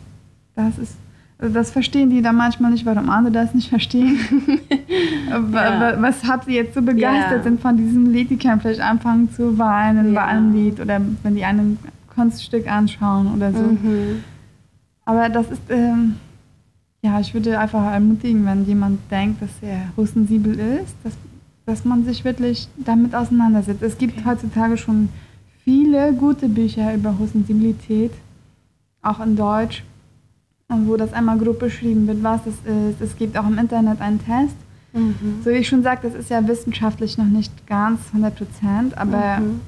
das 0.54 0.78
ist 0.78 0.96
also 1.38 1.54
das 1.54 1.70
verstehen 1.70 2.10
die 2.10 2.20
dann 2.20 2.36
manchmal 2.36 2.72
nicht, 2.72 2.84
warum 2.84 3.08
andere 3.10 3.32
das 3.32 3.54
nicht 3.54 3.68
verstehen. 3.68 4.18
ja. 5.28 6.02
Weshalb 6.02 6.44
sie 6.44 6.54
jetzt 6.54 6.74
so 6.74 6.82
begeistert 6.82 7.38
ja. 7.38 7.42
sind 7.42 7.60
von 7.60 7.76
diesem 7.76 8.12
Lied, 8.12 8.30
die 8.30 8.36
können 8.36 8.60
vielleicht 8.60 8.80
anfangen 8.80 9.30
zu 9.32 9.58
weinen 9.58 10.12
ja. 10.12 10.20
bei 10.20 10.26
einem 10.26 10.52
Lied 10.52 10.80
oder 10.80 11.00
wenn 11.22 11.34
die 11.34 11.44
ein 11.44 11.78
Kunststück 12.14 12.70
anschauen 12.70 13.34
oder 13.34 13.52
so. 13.52 13.62
Mhm. 13.62 14.24
Aber 15.04 15.28
das 15.28 15.50
ist, 15.50 15.62
ähm, 15.70 16.16
ja, 17.02 17.18
ich 17.20 17.32
würde 17.32 17.58
einfach 17.58 17.92
ermutigen, 17.92 18.44
wenn 18.44 18.64
jemand 18.66 19.00
denkt, 19.10 19.40
dass 19.40 19.50
er 19.62 19.92
hochsensibel 19.96 20.58
ist, 20.58 20.94
dass, 21.04 21.14
dass 21.64 21.84
man 21.84 22.04
sich 22.04 22.24
wirklich 22.24 22.68
damit 22.76 23.14
auseinandersetzt. 23.14 23.82
Es 23.82 23.96
gibt 23.96 24.18
okay. 24.18 24.30
heutzutage 24.30 24.76
schon 24.76 25.08
viele 25.64 26.12
gute 26.12 26.48
Bücher 26.48 26.94
über 26.94 27.18
Hochsensibilität, 27.18 28.12
auch 29.02 29.20
in 29.20 29.36
Deutsch 29.36 29.82
wo 30.70 30.96
das 30.96 31.12
einmal 31.12 31.38
grob 31.38 31.58
beschrieben 31.58 32.06
wird, 32.06 32.22
was 32.22 32.40
es 32.46 32.54
ist. 32.64 33.00
Es 33.00 33.16
gibt 33.16 33.38
auch 33.38 33.46
im 33.46 33.58
Internet 33.58 34.00
einen 34.00 34.22
Test. 34.24 34.54
Mhm. 34.98 35.42
So 35.44 35.50
wie 35.50 35.54
ich 35.54 35.68
schon 35.68 35.82
sagte, 35.82 36.08
das 36.08 36.18
ist 36.18 36.30
ja 36.30 36.46
wissenschaftlich 36.46 37.18
noch 37.18 37.26
nicht 37.26 37.66
ganz 37.66 38.00
100 38.08 38.36
Prozent, 38.36 38.98
aber 38.98 39.38
mhm. 39.38 39.60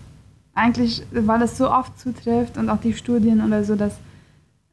eigentlich, 0.55 1.03
weil 1.13 1.43
es 1.43 1.57
so 1.57 1.71
oft 1.71 1.99
zutrifft 1.99 2.57
und 2.57 2.69
auch 2.69 2.81
die 2.81 2.93
Studien 2.93 3.41
oder 3.41 3.65
so, 3.65 3.77
dass 3.77 3.95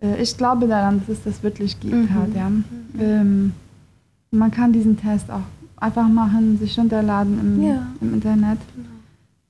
äh, 0.02 0.22
ich 0.22 0.38
glaube 0.38 0.68
daran, 0.68 1.00
dass 1.00 1.18
es 1.18 1.24
das 1.24 1.44
wirklich 1.44 1.80
gibt. 1.80 1.94
Mhm. 1.94 2.14
Halt, 2.14 2.36
ja. 2.36 2.52
Ähm, 3.00 3.54
man 4.32 4.52
kann 4.52 4.74
diesen 4.74 4.98
Test 4.98 5.32
auch 5.32 5.44
einfach 5.78 6.08
machen, 6.08 6.58
sich 6.58 6.78
runterladen 6.78 7.40
im, 7.40 7.64
ja. 7.64 7.88
im 8.02 8.14
Internet. 8.16 8.60
Genau. 8.76 8.88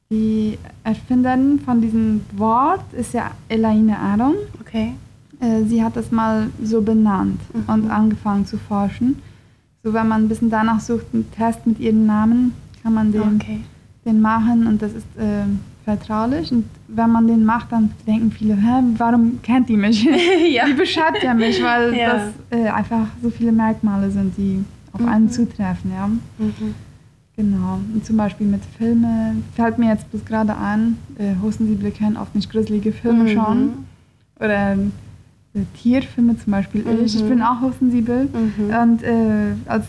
Die 0.09 0.57
Erfinderin 0.83 1.59
von 1.59 1.81
diesem 1.81 2.21
Wort 2.35 2.93
ist 2.93 3.13
ja 3.13 3.31
Elaine 3.49 3.97
Aron. 3.97 4.35
Okay. 4.61 4.93
Äh, 5.39 5.63
sie 5.65 5.83
hat 5.83 5.95
das 5.95 6.11
mal 6.11 6.49
so 6.63 6.81
benannt 6.81 7.39
mhm. 7.53 7.73
und 7.73 7.91
angefangen 7.91 8.45
zu 8.45 8.57
forschen. 8.57 9.21
So, 9.83 9.93
wenn 9.93 10.07
man 10.07 10.23
ein 10.23 10.29
bisschen 10.29 10.49
danach 10.49 10.79
sucht, 10.79 11.05
einen 11.13 11.31
Test 11.31 11.65
mit 11.65 11.79
ihrem 11.79 12.05
Namen, 12.05 12.53
kann 12.83 12.93
man 12.93 13.11
den, 13.11 13.35
okay. 13.35 13.61
den 14.05 14.21
machen 14.21 14.67
und 14.67 14.81
das 14.81 14.93
ist 14.93 15.05
äh, 15.17 15.43
vertraulich. 15.85 16.51
Und 16.51 16.65
wenn 16.87 17.11
man 17.11 17.27
den 17.27 17.45
macht, 17.45 17.71
dann 17.71 17.91
denken 18.05 18.31
viele, 18.31 18.55
Hä, 18.55 18.83
warum 18.97 19.41
kennt 19.41 19.69
die 19.69 19.77
mich? 19.77 20.03
ja. 20.49 20.65
Die 20.65 20.73
beschreibt 20.73 21.23
ja 21.23 21.33
mich, 21.33 21.63
weil 21.63 21.93
ja. 21.97 22.13
das 22.13 22.59
äh, 22.59 22.67
einfach 22.69 23.07
so 23.21 23.29
viele 23.29 23.51
Merkmale 23.51 24.11
sind, 24.11 24.35
die 24.37 24.63
auf 24.91 25.01
mhm. 25.01 25.07
einen 25.07 25.29
zutreffen. 25.29 25.91
Ja? 25.91 26.07
Mhm. 26.07 26.73
Genau. 27.37 27.79
Und 27.93 28.05
zum 28.05 28.17
Beispiel 28.17 28.47
mit 28.47 28.61
Filmen 28.77 29.43
fällt 29.55 29.77
mir 29.77 29.89
jetzt 29.89 30.11
bis 30.11 30.25
gerade 30.25 30.55
an, 30.55 30.97
äh, 31.17 31.35
Hosensible 31.41 31.91
können 31.91 32.17
oft 32.17 32.33
nicht 32.35 32.51
gruselige 32.51 32.91
Filme 32.91 33.23
mhm. 33.23 33.29
schauen. 33.29 33.85
Oder 34.39 34.77
Tierfilme 35.81 36.37
zum 36.37 36.51
Beispiel. 36.51 36.83
Mhm. 36.83 37.05
Ich, 37.05 37.15
ich 37.15 37.23
bin 37.23 37.41
auch 37.41 37.61
hochsensibel 37.61 38.29
mhm. 38.31 38.73
und 38.73 39.03
äh, 39.03 39.53
als 39.65 39.85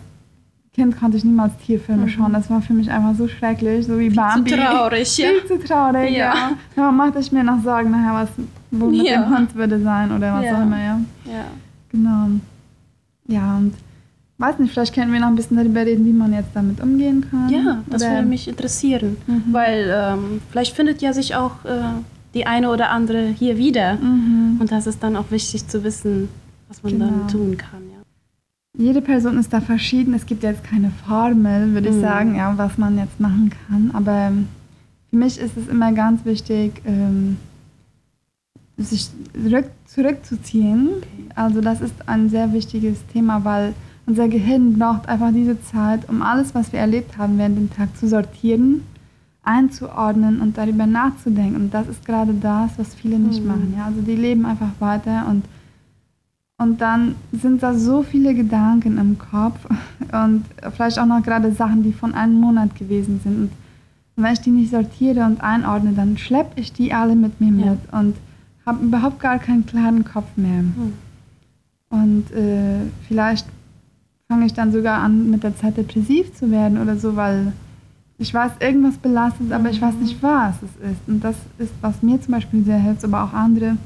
Kind 0.79 0.97
konnte 0.97 1.17
ich 1.17 1.25
niemals 1.25 1.53
Tierfilme 1.67 2.05
mhm. 2.05 2.09
schauen. 2.09 2.33
Das 2.33 2.49
war 2.51 2.63
für 2.63 2.73
mich 2.73 2.91
einfach 2.91 3.15
so 3.17 3.27
schrecklich, 3.27 3.87
so 3.87 3.99
wie 3.99 4.11
Viel 4.11 4.17
Bambi. 4.17 4.51
Zu 4.51 4.57
traurig, 4.57 5.19
ja. 5.19 5.29
Viel 5.29 5.59
zu 5.59 5.67
traurig, 5.67 6.13
ja. 6.13 6.35
ja. 6.35 6.51
Da 6.77 6.93
machte 6.93 7.19
ich 7.19 7.33
mir 7.33 7.43
noch 7.43 7.63
Sorgen 7.63 7.91
nachher, 7.91 8.15
was 8.15 8.29
wo 8.71 8.87
mit 8.87 9.07
ja. 9.07 9.23
dem 9.23 9.37
Hund 9.37 9.55
würde 9.55 9.81
sein 9.81 10.13
oder 10.13 10.35
was 10.35 10.45
ja. 10.45 10.57
auch 10.57 10.63
immer, 10.63 10.79
ja. 10.79 11.01
Ja. 11.25 11.45
Genau. 11.91 12.29
Ja, 13.27 13.57
und 13.57 13.75
weiß 14.39 14.59
nicht, 14.59 14.73
vielleicht 14.73 14.95
können 14.95 15.13
wir 15.13 15.21
noch 15.21 15.29
ein 15.29 15.37
bisschen 15.37 15.57
darüber 15.57 15.85
reden, 15.85 16.05
wie 16.07 16.13
man 16.13 16.33
jetzt 16.33 16.51
damit 16.55 16.81
umgehen 16.81 17.27
kann. 17.29 17.49
Ja, 17.49 17.83
das 17.87 18.03
oder? 18.03 18.13
würde 18.13 18.27
mich 18.27 18.49
interessieren, 18.49 19.17
mhm. 19.27 19.45
weil 19.51 19.93
ähm, 19.93 20.41
vielleicht 20.51 20.77
findet 20.77 21.03
ja 21.03 21.13
sich 21.13 21.35
auch 21.35 21.65
äh, 21.65 21.83
die 22.35 22.47
eine 22.47 22.71
oder 22.71 22.91
andere 22.91 23.27
hier 23.29 23.57
wieder. 23.57 23.95
Mhm. 23.97 24.59
Und 24.61 24.71
das 24.71 24.87
ist 24.87 25.03
dann 25.03 25.17
auch 25.17 25.31
wichtig 25.31 25.67
zu 25.69 25.83
wissen, 25.85 26.29
was 26.69 26.83
man 26.83 26.93
genau. 26.93 27.07
dann 27.07 27.29
tun 27.29 27.57
kann. 27.57 27.83
Ja. 27.93 28.83
Jede 28.85 29.01
Person 29.01 29.39
ist 29.39 29.53
da 29.53 29.61
verschieden. 29.61 30.15
Es 30.15 30.27
gibt 30.27 30.43
jetzt 30.43 30.65
keine 30.65 30.91
Formel, 31.07 31.73
würde 31.73 31.91
mhm. 31.91 31.97
ich 31.97 32.03
sagen, 32.03 32.37
ja, 32.37 32.57
was 32.57 32.79
man 32.79 32.99
jetzt 32.99 33.19
machen 33.19 33.51
kann. 33.67 33.91
Aber 33.95 34.33
für 35.11 35.17
mich 35.17 35.39
ist 35.39 35.57
es 35.57 35.69
immer 35.69 35.93
ganz 35.93 36.25
wichtig, 36.25 36.83
ähm, 36.85 37.39
sich 38.77 39.09
zurück, 39.33 39.67
zurückzuziehen. 39.87 40.89
Okay. 40.99 41.09
Also 41.35 41.61
das 41.61 41.81
ist 41.81 41.95
ein 42.07 42.29
sehr 42.29 42.53
wichtiges 42.53 43.05
Thema, 43.13 43.45
weil 43.45 43.75
unser 44.07 44.29
Gehirn 44.29 44.79
braucht 44.79 45.09
einfach 45.09 45.33
diese 45.33 45.61
Zeit, 45.63 46.09
um 46.09 46.23
alles, 46.23 46.55
was 46.55 46.73
wir 46.73 46.81
erlebt 46.81 47.19
haben 47.19 47.39
während 47.39 47.59
dem 47.59 47.71
Tag 47.71 47.97
zu 47.97 48.07
sortieren 48.07 48.83
einzuordnen 49.49 50.41
und 50.41 50.59
darüber 50.59 50.87
nachzudenken. 50.87 51.57
Und 51.57 51.75
das 51.75 51.89
ist 51.89 52.05
gerade 52.05 52.35
das, 52.35 52.71
was 52.77 52.95
viele 52.95 53.19
nicht 53.19 53.41
mhm. 53.41 53.49
machen. 53.49 53.75
Ja? 53.77 53.87
Also 53.87 54.03
die 54.03 54.15
leben 54.15 54.45
einfach 54.45 54.71
weiter 54.79 55.27
und, 55.29 55.45
und 56.59 56.81
dann 56.81 57.15
sind 57.33 57.63
da 57.63 57.73
so 57.75 58.03
viele 58.03 58.35
Gedanken 58.35 58.99
im 58.99 59.17
Kopf 59.19 59.59
und 60.13 60.45
vielleicht 60.77 60.99
auch 60.99 61.07
noch 61.07 61.23
gerade 61.23 61.53
Sachen, 61.53 61.83
die 61.83 61.93
von 61.93 62.15
einem 62.15 62.35
Monat 62.35 62.77
gewesen 62.77 63.21
sind. 63.25 63.51
Und 64.17 64.25
wenn 64.25 64.33
ich 64.33 64.41
die 64.41 64.51
nicht 64.51 64.71
sortiere 64.71 65.25
und 65.25 65.41
einordne, 65.41 65.93
dann 65.93 66.19
schleppe 66.19 66.61
ich 66.61 66.73
die 66.73 66.93
alle 66.93 67.17
mit 67.17 67.41
mir 67.41 67.53
ja. 67.53 67.71
mit 67.71 67.79
und 67.93 68.17
habe 68.67 68.85
überhaupt 68.85 69.21
gar 69.21 69.39
keinen 69.39 69.65
klaren 69.65 70.05
Kopf 70.05 70.29
mehr. 70.37 70.63
Mhm. 70.63 70.93
Und 71.91 72.31
äh, 72.33 72.81
vielleicht 73.07 73.47
fange 74.29 74.45
ich 74.45 74.53
dann 74.53 74.73
sogar 74.73 75.01
an, 75.01 75.31
mit 75.31 75.43
der 75.43 75.57
Zeit 75.57 75.79
depressiv 75.79 76.35
zu 76.35 76.51
werden 76.51 76.77
oder 76.77 76.97
so, 76.97 77.17
weil 77.17 77.55
ich 78.19 78.35
weiß, 78.35 78.53
irgendwas 78.59 78.97
belastet, 78.97 79.53
aber 79.53 79.71
ich 79.71 79.81
weiß 79.81 79.95
nicht, 79.95 80.21
was 80.23 80.57
es 80.57 80.91
ist. 80.91 81.01
Und 81.07 81.23
das 81.23 81.37
ist, 81.59 81.73
was 81.81 82.03
mir 82.03 82.21
zum 82.21 82.35
Beispiel 82.35 82.65
sehr 82.65 82.79
hilft, 82.79 83.05
aber 83.05 83.23
auch 83.23 83.33
andere, 83.33 83.77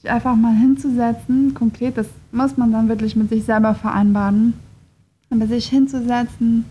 sich 0.00 0.10
einfach 0.10 0.34
mal 0.36 0.54
hinzusetzen, 0.54 1.52
konkret, 1.52 1.98
das 1.98 2.06
muss 2.32 2.56
man 2.56 2.72
dann 2.72 2.88
wirklich 2.88 3.14
mit 3.14 3.28
sich 3.28 3.44
selber 3.44 3.74
vereinbaren, 3.74 4.54
aber 5.30 5.46
sich 5.46 5.66
hinzusetzen 5.66 6.64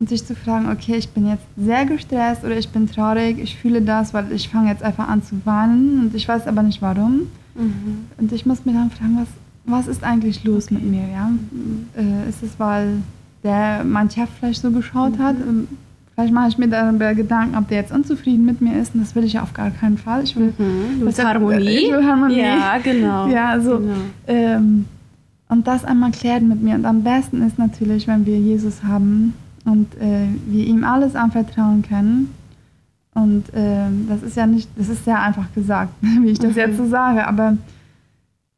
und 0.00 0.08
sich 0.08 0.24
zu 0.26 0.34
fragen, 0.34 0.68
okay, 0.68 0.96
ich 0.96 1.08
bin 1.10 1.28
jetzt 1.28 1.46
sehr 1.56 1.86
gestresst 1.86 2.44
oder 2.44 2.58
ich 2.58 2.68
bin 2.70 2.88
traurig, 2.88 3.38
ich 3.38 3.56
fühle 3.56 3.80
das, 3.80 4.12
weil 4.12 4.30
ich 4.32 4.48
fange 4.48 4.70
jetzt 4.70 4.82
einfach 4.82 5.08
an 5.08 5.22
zu 5.22 5.36
weinen 5.44 6.00
und 6.00 6.14
ich 6.14 6.26
weiß 6.26 6.48
aber 6.48 6.62
nicht 6.62 6.82
warum. 6.82 7.28
Mhm. 7.54 8.06
Und 8.18 8.32
ich 8.32 8.44
muss 8.44 8.64
mir 8.64 8.72
dann 8.72 8.90
fragen, 8.90 9.16
was, 9.16 9.28
was 9.64 9.86
ist 9.86 10.02
eigentlich 10.02 10.44
los 10.44 10.66
okay. 10.66 10.74
mit 10.74 10.84
mir? 10.90 11.08
Ja? 11.08 11.28
Mhm. 11.28 11.86
Äh, 11.96 12.28
ist 12.28 12.42
es, 12.42 12.58
weil 12.58 12.98
der 13.42 13.84
mein 13.84 14.10
Chef 14.10 14.28
vielleicht 14.38 14.60
so 14.60 14.70
geschaut 14.70 15.18
mhm. 15.18 15.22
hat? 15.22 15.36
Vielleicht 16.16 16.32
mache 16.34 16.48
ich 16.48 16.58
mir 16.58 16.66
darüber 16.68 17.14
Gedanken, 17.14 17.56
ob 17.56 17.68
der 17.68 17.78
jetzt 17.78 17.92
unzufrieden 17.92 18.44
mit 18.44 18.60
mir 18.60 18.76
ist. 18.80 18.94
Und 18.94 19.02
das 19.02 19.14
will 19.14 19.22
ich 19.22 19.34
ja 19.34 19.42
auf 19.42 19.52
gar 19.54 19.70
keinen 19.70 19.98
Fall. 19.98 20.24
Ich 20.24 20.34
will, 20.34 20.52
Mhm. 20.58 21.04
Das- 21.04 21.22
Harmonie. 21.24 21.68
Ich 21.68 21.92
will 21.92 22.04
Harmonie. 22.04 22.40
Ja, 22.40 22.78
genau. 22.82 23.26
Ja, 23.32 23.50
also 23.50 23.78
Genau. 23.78 23.92
ähm, 24.26 24.86
und 25.48 25.66
das 25.68 25.84
einmal 25.84 26.10
klären 26.10 26.48
mit 26.48 26.60
mir. 26.62 26.74
Und 26.74 26.84
am 26.86 27.02
besten 27.04 27.42
ist 27.46 27.58
natürlich, 27.58 28.08
wenn 28.08 28.26
wir 28.26 28.38
Jesus 28.38 28.82
haben 28.82 29.34
und 29.64 29.94
äh, 30.00 30.26
wir 30.48 30.66
ihm 30.66 30.82
alles 30.82 31.14
anvertrauen 31.14 31.82
können. 31.82 32.32
Und 33.14 33.44
ähm, 33.54 34.06
das 34.08 34.22
ist 34.22 34.36
ja 34.36 34.46
nicht, 34.46 34.68
das 34.76 34.88
ist 34.88 35.04
sehr 35.04 35.20
einfach 35.22 35.52
gesagt, 35.54 35.90
wie 36.00 36.30
ich 36.30 36.38
das 36.38 36.52
Mhm. 36.52 36.58
jetzt 36.58 36.76
so 36.78 36.86
sage, 36.88 37.26
aber 37.28 37.56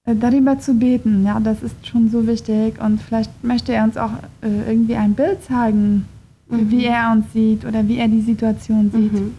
äh, 0.06 0.14
darüber 0.16 0.58
zu 0.58 0.74
beten, 0.74 1.24
ja, 1.26 1.38
das 1.40 1.62
ist 1.62 1.86
schon 1.86 2.08
so 2.10 2.26
wichtig. 2.26 2.80
Und 2.80 3.00
vielleicht 3.02 3.44
möchte 3.44 3.72
er 3.72 3.84
uns 3.84 3.96
auch 3.96 4.12
äh, 4.42 4.70
irgendwie 4.70 4.96
ein 4.96 5.12
Bild 5.14 5.42
zeigen, 5.44 6.06
Mhm. 6.50 6.70
wie 6.70 6.84
er 6.86 7.12
uns 7.12 7.32
sieht 7.32 7.64
oder 7.64 7.86
wie 7.86 7.98
er 7.98 8.08
die 8.08 8.20
Situation 8.22 8.90
sieht 8.90 9.12
Mhm. 9.12 9.34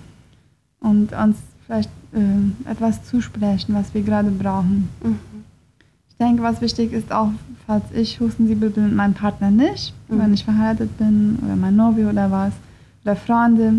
und 0.82 1.14
uns 1.14 1.38
vielleicht 1.66 1.90
ähm, 2.16 2.56
etwas 2.66 3.04
zusprechen, 3.06 3.74
was 3.76 3.94
wir 3.94 4.02
gerade 4.02 4.30
brauchen. 4.32 4.90
Mhm. 5.04 5.16
Ich 6.10 6.16
denke, 6.18 6.44
was 6.44 6.62
wichtig 6.62 6.92
ist, 6.94 7.12
auch 7.12 7.30
falls 7.66 7.84
ich 7.94 8.20
hustensensibel 8.20 8.70
bin 8.72 8.86
und 8.86 8.96
mein 8.96 9.14
Partner 9.14 9.52
nicht, 9.52 9.94
Mhm. 10.10 10.20
wenn 10.20 10.34
ich 10.34 10.44
verheiratet 10.44 10.98
bin 10.98 11.38
oder 11.44 11.56
mein 11.56 11.76
Novi 11.76 12.06
oder 12.06 12.30
was, 12.32 12.54
oder 13.04 13.16
Freunde, 13.16 13.76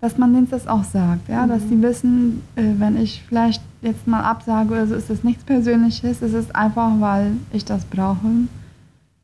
dass 0.00 0.18
man 0.18 0.34
denen 0.34 0.48
das 0.50 0.66
auch 0.66 0.84
sagt, 0.84 1.28
ja, 1.28 1.46
dass 1.46 1.62
Mhm. 1.64 1.68
sie 1.68 1.82
wissen, 1.82 2.42
äh, 2.56 2.62
wenn 2.78 2.96
ich 2.96 3.22
vielleicht 3.26 3.62
jetzt 3.80 4.06
mal 4.06 4.20
absage 4.22 4.70
oder 4.72 4.86
so, 4.86 4.94
ist 4.94 5.08
das 5.10 5.24
nichts 5.24 5.44
Persönliches, 5.44 6.20
es 6.22 6.32
ist 6.34 6.54
einfach, 6.54 6.92
weil 7.00 7.32
ich 7.52 7.64
das 7.64 7.84
brauche 7.86 8.26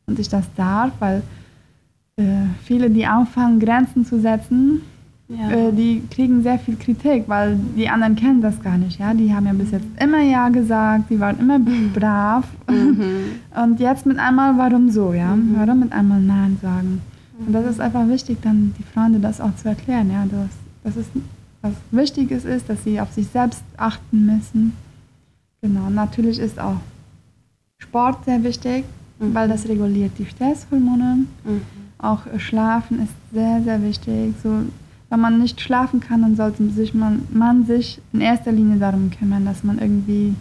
und 0.06 0.18
ich 0.18 0.28
das 0.28 0.44
darf, 0.56 0.92
weil 0.98 1.18
äh, 1.18 1.22
viele, 2.64 2.90
die 2.90 3.06
anfangen, 3.06 3.58
Grenzen 3.60 4.04
zu 4.04 4.20
setzen, 4.20 4.80
Ja. 5.28 5.50
äh, 5.50 5.72
die 5.72 6.02
kriegen 6.10 6.42
sehr 6.42 6.58
viel 6.58 6.76
Kritik, 6.76 7.24
weil 7.28 7.56
die 7.76 7.88
anderen 7.88 8.16
kennen 8.16 8.40
das 8.42 8.60
gar 8.62 8.76
nicht. 8.78 8.98
Ja? 8.98 9.14
Die 9.14 9.32
haben 9.32 9.46
ja 9.46 9.52
bis 9.52 9.70
jetzt 9.70 9.86
immer 10.02 10.20
Ja 10.22 10.48
gesagt, 10.48 11.08
die 11.10 11.20
waren 11.20 11.38
immer 11.38 11.58
brav. 11.94 12.44
Mhm. 12.68 13.04
Und 13.62 13.78
jetzt 13.80 14.06
mit 14.06 14.18
einmal, 14.18 14.56
warum 14.58 14.90
so? 14.90 15.12
Ja? 15.12 15.36
Mhm. 15.36 15.54
Warum 15.56 15.80
mit 15.80 15.92
einmal 15.92 16.20
Nein 16.20 16.58
sagen? 16.60 17.00
Und 17.46 17.52
das 17.52 17.64
ist 17.66 17.80
einfach 17.80 18.06
wichtig, 18.08 18.38
dann 18.42 18.74
die 18.78 18.82
Freunde 18.82 19.18
das 19.20 19.40
auch 19.40 19.54
zu 19.56 19.68
erklären. 19.68 20.10
Ja? 20.10 20.24
Dass, 20.24 20.50
dass 20.94 20.96
es 21.04 21.06
was 21.62 21.72
Wichtiges 21.90 22.44
ist, 22.44 22.68
dass 22.68 22.82
sie 22.84 23.00
auf 23.00 23.12
sich 23.12 23.28
selbst 23.28 23.62
achten 23.76 24.26
müssen. 24.26 24.72
Genau, 25.62 25.90
natürlich 25.90 26.38
ist 26.38 26.58
auch 26.58 26.76
Sport 27.78 28.24
sehr 28.24 28.42
wichtig, 28.42 28.84
Mhm. 29.18 29.34
weil 29.34 29.48
das 29.48 29.68
reguliert 29.68 30.12
die 30.18 30.24
Stresshormone. 30.24 31.18
Mhm. 31.44 31.60
Auch 32.02 32.20
Schlafen 32.38 33.02
ist 33.02 33.12
sehr, 33.32 33.62
sehr 33.62 33.82
wichtig. 33.82 34.34
So, 34.42 34.50
wenn 35.10 35.20
man 35.20 35.38
nicht 35.38 35.60
schlafen 35.60 36.00
kann, 36.00 36.22
dann 36.22 36.36
sollte 36.36 36.68
sich 36.70 36.94
man, 36.94 37.22
man 37.32 37.66
sich 37.66 38.00
in 38.12 38.20
erster 38.20 38.52
Linie 38.52 38.78
darum 38.78 39.10
kümmern, 39.10 39.44
dass 39.44 39.62
man 39.64 39.78
irgendwie 39.78 40.34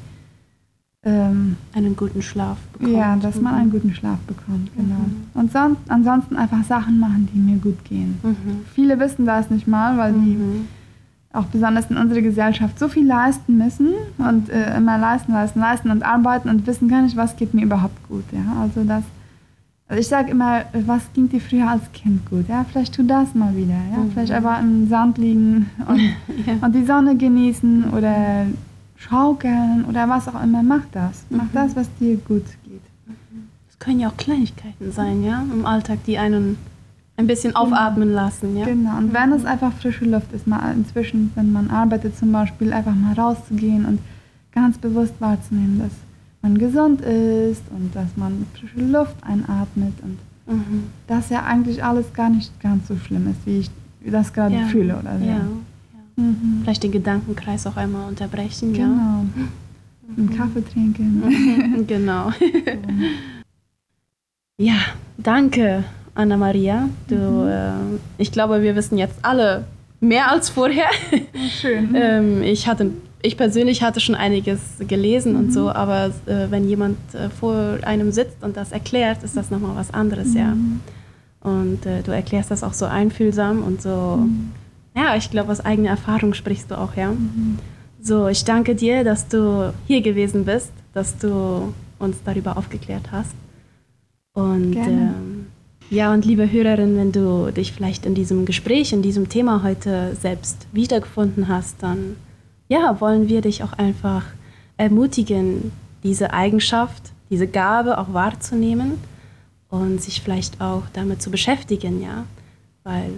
ähm, 1.04 1.56
Einen 1.74 1.96
guten 1.96 2.22
Schlaf 2.22 2.58
bekommt. 2.74 2.92
ja, 2.92 3.16
dass 3.16 3.39
man 3.39 3.54
Mhm. 3.54 3.60
einen 3.62 3.72
guten 3.72 3.94
Schlaf 3.94 4.20
bekommt, 4.28 4.70
genau. 4.75 4.96
Mhm. 4.96 5.24
Und 5.34 5.51
son 5.51 5.78
ansonsten 5.88 6.36
einfach 6.36 6.63
Sachen 6.66 7.00
machen, 7.00 7.28
die 7.34 7.39
mir 7.39 7.58
gut 7.58 7.84
gehen. 7.86 8.20
Mhm. 8.22 8.66
Viele 8.74 9.00
wissen 9.00 9.25
das 9.25 9.50
nicht 9.50 9.66
mal, 9.68 9.98
weil 9.98 10.12
die 10.13 10.36
Mhm. 10.36 10.68
auch 11.32 11.46
besonders 11.46 11.89
in 11.89 11.96
unserer 11.98 12.22
Gesellschaft 12.22 12.78
so 12.78 12.89
viel 12.89 13.08
leisten 13.08 13.58
müssen 13.58 13.94
und 14.18 14.50
äh, 14.50 14.75
immer 14.75 14.98
leisten, 14.98 15.31
leisten, 15.31 15.60
leisten 15.62 15.90
und 15.90 16.03
arbeiten 16.03 16.50
und 16.50 16.68
wissen 16.68 16.90
gar 16.90 17.01
nicht, 17.01 17.16
was 17.16 17.36
geht 17.38 17.53
mir 17.53 17.64
überhaupt 17.64 18.05
gut. 18.10 18.25
Ja? 18.33 18.62
Also 18.62 18.83
das, 18.83 19.03
also 19.90 20.00
ich 20.00 20.08
sage 20.08 20.32
immer, 20.32 20.64
was 20.86 21.02
ging 21.14 21.28
dir 21.28 21.42
früher 21.42 21.68
als 21.70 21.92
Kind 21.92 22.30
gut? 22.30 22.48
Ja? 22.48 22.64
Vielleicht 22.72 22.94
tu 22.96 23.04
das 23.04 23.36
mal 23.36 23.54
wieder. 23.56 23.74
Ja? 23.92 23.98
Mhm. 23.98 24.12
Vielleicht 24.14 24.32
einfach 24.32 24.62
im 24.62 24.88
Sand 24.88 25.18
liegen 25.18 25.70
und, 25.88 26.00
Ja. 26.46 26.54
und 26.66 26.74
die 26.75 26.86
Sonne 26.86 27.18
genießen 27.18 27.90
oder 27.92 28.46
schaukeln 28.98 29.86
oder 29.86 30.08
was 30.08 30.28
auch 30.28 30.42
immer. 30.44 30.62
Mach 30.64 30.84
das. 30.92 31.24
Mach 31.30 31.44
Mhm. 31.46 31.50
das, 31.54 31.75
was 31.75 31.88
dir 32.00 32.18
gut 32.18 32.46
geht. 32.66 32.82
Das 33.68 33.80
können 33.80 34.00
ja 34.00 34.10
auch 34.10 34.18
Kleinigkeiten 34.18 34.92
sein, 34.92 35.24
ja, 35.24 35.44
im 35.54 35.66
Alltag, 35.66 36.00
die 36.06 36.18
einen 36.18 36.58
ein 37.18 37.28
bisschen 37.28 37.54
aufatmen 37.56 38.14
lassen, 38.14 38.56
ja. 38.58 38.66
Genau, 38.66 38.98
und 38.98 39.14
wenn 39.14 39.34
es 39.34 39.44
einfach 39.44 39.74
frische 39.74 40.06
Luft 40.06 40.32
ist, 40.32 40.48
mal 40.48 40.72
inzwischen, 40.74 41.32
wenn 41.36 41.52
man 41.52 41.70
arbeitet 41.70 42.18
zum 42.18 42.32
Beispiel, 42.32 42.72
einfach 42.72 42.96
mal 42.96 43.14
rauszugehen 43.14 43.86
und 43.86 44.00
ganz 44.54 44.78
bewusst 44.78 45.14
wahrzunehmen, 45.20 45.80
dass 45.80 45.92
man 46.42 46.58
gesund 46.58 47.02
ist 47.02 47.64
und 47.72 47.94
dass 47.94 48.16
man 48.16 48.46
frische 48.54 48.80
Luft 48.86 49.16
einatmet 49.24 49.94
und 50.04 50.18
Mhm. 50.52 50.86
dass 51.06 51.30
ja 51.30 51.44
eigentlich 51.46 51.84
alles 51.84 52.12
gar 52.14 52.30
nicht 52.30 52.60
ganz 52.60 52.88
so 52.88 52.96
schlimm 52.98 53.28
ist, 53.30 53.46
wie 53.46 53.60
ich 53.60 53.70
das 54.12 54.34
gerade 54.34 54.56
Ja. 54.56 54.66
fühle 54.66 54.98
oder 54.98 55.20
so. 55.20 55.24
Ja. 55.25 55.32
ja. 55.34 55.42
Mhm. 56.16 56.62
Vielleicht 56.64 56.82
den 56.84 56.92
Gedankenkreis 56.92 57.68
auch 57.68 57.78
einmal 57.78 58.08
unterbrechen, 58.08 58.74
Genau. 58.74 59.25
Einen 60.18 60.36
Kaffee 60.36 60.64
trinken. 60.66 61.22
ja. 61.24 61.82
genau. 61.88 62.32
Ja, 64.62 64.75
danke, 65.18 65.84
Anna-Maria. 66.16 66.90
Du, 67.08 67.16
Mhm. 67.16 67.48
äh, 67.48 67.72
ich 68.18 68.32
glaube, 68.32 68.62
wir 68.62 68.75
wissen 68.75 68.98
jetzt 68.98 69.16
alle 69.22 69.66
mehr 70.02 70.30
als 70.30 70.50
vorher. 70.50 70.90
Schön. 71.62 71.90
ähm, 71.96 72.42
ich, 72.44 72.68
hatte, 72.68 72.92
ich 73.22 73.36
persönlich 73.38 73.82
hatte 73.84 74.00
schon 74.00 74.16
einiges 74.16 74.60
gelesen 74.88 75.36
und 75.36 75.48
Mhm. 75.48 75.51
so, 75.51 75.70
aber 75.72 76.08
äh, 76.25 76.48
wenn 76.50 76.68
jemand 76.68 76.98
äh, 77.14 77.29
vor 77.29 77.77
einem 77.84 78.12
sitzt 78.12 78.44
und 78.44 78.55
das 78.55 78.72
erklärt, 78.72 79.24
ist 79.24 79.36
das 79.36 79.51
nochmal 79.51 79.75
was 79.75 79.94
anderes, 79.94 80.34
ja. 80.34 80.55
Mhm. 80.55 80.79
Und 81.42 81.86
äh, 81.86 82.01
du 82.03 82.12
erklärst 82.12 82.51
das 82.51 82.64
auch 82.64 82.74
so 82.74 82.86
einfühlsam 82.86 83.64
und 83.64 83.82
so, 83.82 84.18
Mhm. 84.22 84.51
ja, 84.96 85.16
ich 85.16 85.29
glaube, 85.32 85.51
aus 85.51 85.60
eigener 85.62 85.90
Erfahrung 85.90 86.34
sprichst 86.34 86.72
du 86.72 86.77
auch, 86.77 86.96
ja. 86.96 87.12
Mhm. 87.12 87.60
So, 88.01 88.27
ich 88.27 88.46
danke 88.46 88.75
dir, 88.75 89.03
dass 89.03 89.27
du 89.27 89.74
hier 89.88 90.01
gewesen 90.01 90.46
bist, 90.46 90.72
dass 90.94 91.18
du 91.18 91.74
uns 92.00 92.18
darüber 92.24 92.58
aufgeklärt 92.58 93.12
hast. 93.12 93.34
Und 94.34 94.75
ähm, 94.77 95.48
ja, 95.90 96.14
und 96.14 96.24
liebe 96.24 96.50
Hörerin, 96.50 96.96
wenn 96.96 97.12
du 97.12 97.51
dich 97.51 97.74
vielleicht 97.74 98.05
in 98.05 98.16
diesem 98.16 98.46
Gespräch, 98.46 98.94
in 98.94 99.01
diesem 99.01 99.27
Thema 99.27 99.64
heute 99.64 100.16
selbst 100.22 100.68
wiedergefunden 100.72 101.50
hast, 101.50 101.84
dann 101.84 102.16
ja, 102.70 103.01
wollen 103.01 103.27
wir 103.27 103.42
dich 103.42 103.64
auch 103.64 103.74
einfach 103.74 104.24
ermutigen, 104.77 105.72
diese 106.03 106.32
Eigenschaft, 106.34 107.12
diese 107.29 107.48
Gabe 107.48 107.98
auch 107.98 108.14
wahrzunehmen 108.14 108.94
und 109.70 110.01
sich 110.01 110.22
vielleicht 110.22 110.62
auch 110.62 110.84
damit 110.94 111.22
zu 111.22 111.29
beschäftigen, 111.29 112.01
ja, 112.01 112.24
weil 112.84 113.12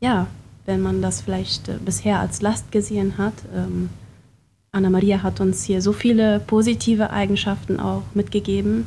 ja, 0.00 0.26
wenn 0.66 0.82
man 0.82 1.00
das 1.02 1.22
vielleicht 1.22 1.68
äh, 1.68 1.78
bisher 1.84 2.20
als 2.20 2.42
Last 2.42 2.70
gesehen 2.70 3.16
hat, 3.18 3.32
ähm, 3.54 3.88
Anna-Maria 4.72 5.22
hat 5.22 5.40
uns 5.40 5.64
hier 5.64 5.82
so 5.82 5.92
viele 5.92 6.38
positive 6.40 7.10
Eigenschaften 7.10 7.80
auch 7.80 8.02
mitgegeben 8.14 8.86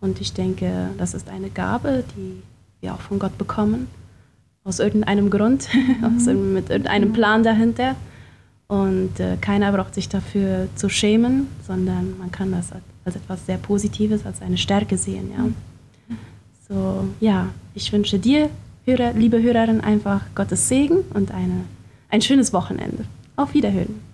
und 0.00 0.20
ich 0.20 0.32
denke, 0.32 0.88
das 0.98 1.14
ist 1.14 1.28
eine 1.28 1.50
Gabe, 1.50 2.02
die 2.16 2.42
wir 2.80 2.94
auch 2.94 3.00
von 3.00 3.18
Gott 3.18 3.36
bekommen, 3.38 3.86
aus 4.64 4.80
irgendeinem 4.80 5.30
Grund, 5.30 5.68
aus, 6.02 6.26
irgend- 6.26 6.54
mit 6.54 6.70
irgendeinem 6.70 7.12
Plan 7.12 7.42
dahinter. 7.42 7.94
Und 8.70 9.18
äh, 9.18 9.36
keiner 9.40 9.72
braucht 9.72 9.96
sich 9.96 10.08
dafür 10.08 10.68
zu 10.76 10.88
schämen, 10.88 11.48
sondern 11.66 12.16
man 12.18 12.30
kann 12.30 12.52
das 12.52 12.70
als, 12.70 12.84
als 13.04 13.16
etwas 13.16 13.44
sehr 13.44 13.58
Positives, 13.58 14.24
als 14.24 14.40
eine 14.42 14.56
Stärke 14.56 14.96
sehen. 14.96 15.32
Ja? 15.36 16.16
So, 16.68 17.08
ja, 17.18 17.48
ich 17.74 17.92
wünsche 17.92 18.20
dir, 18.20 18.48
Hörer, 18.84 19.12
liebe 19.12 19.42
Hörerin, 19.42 19.80
einfach 19.80 20.20
Gottes 20.36 20.68
Segen 20.68 20.98
und 21.14 21.32
eine, 21.32 21.64
ein 22.10 22.22
schönes 22.22 22.52
Wochenende. 22.52 23.06
Auf 23.34 23.54
Wiederhören. 23.54 24.09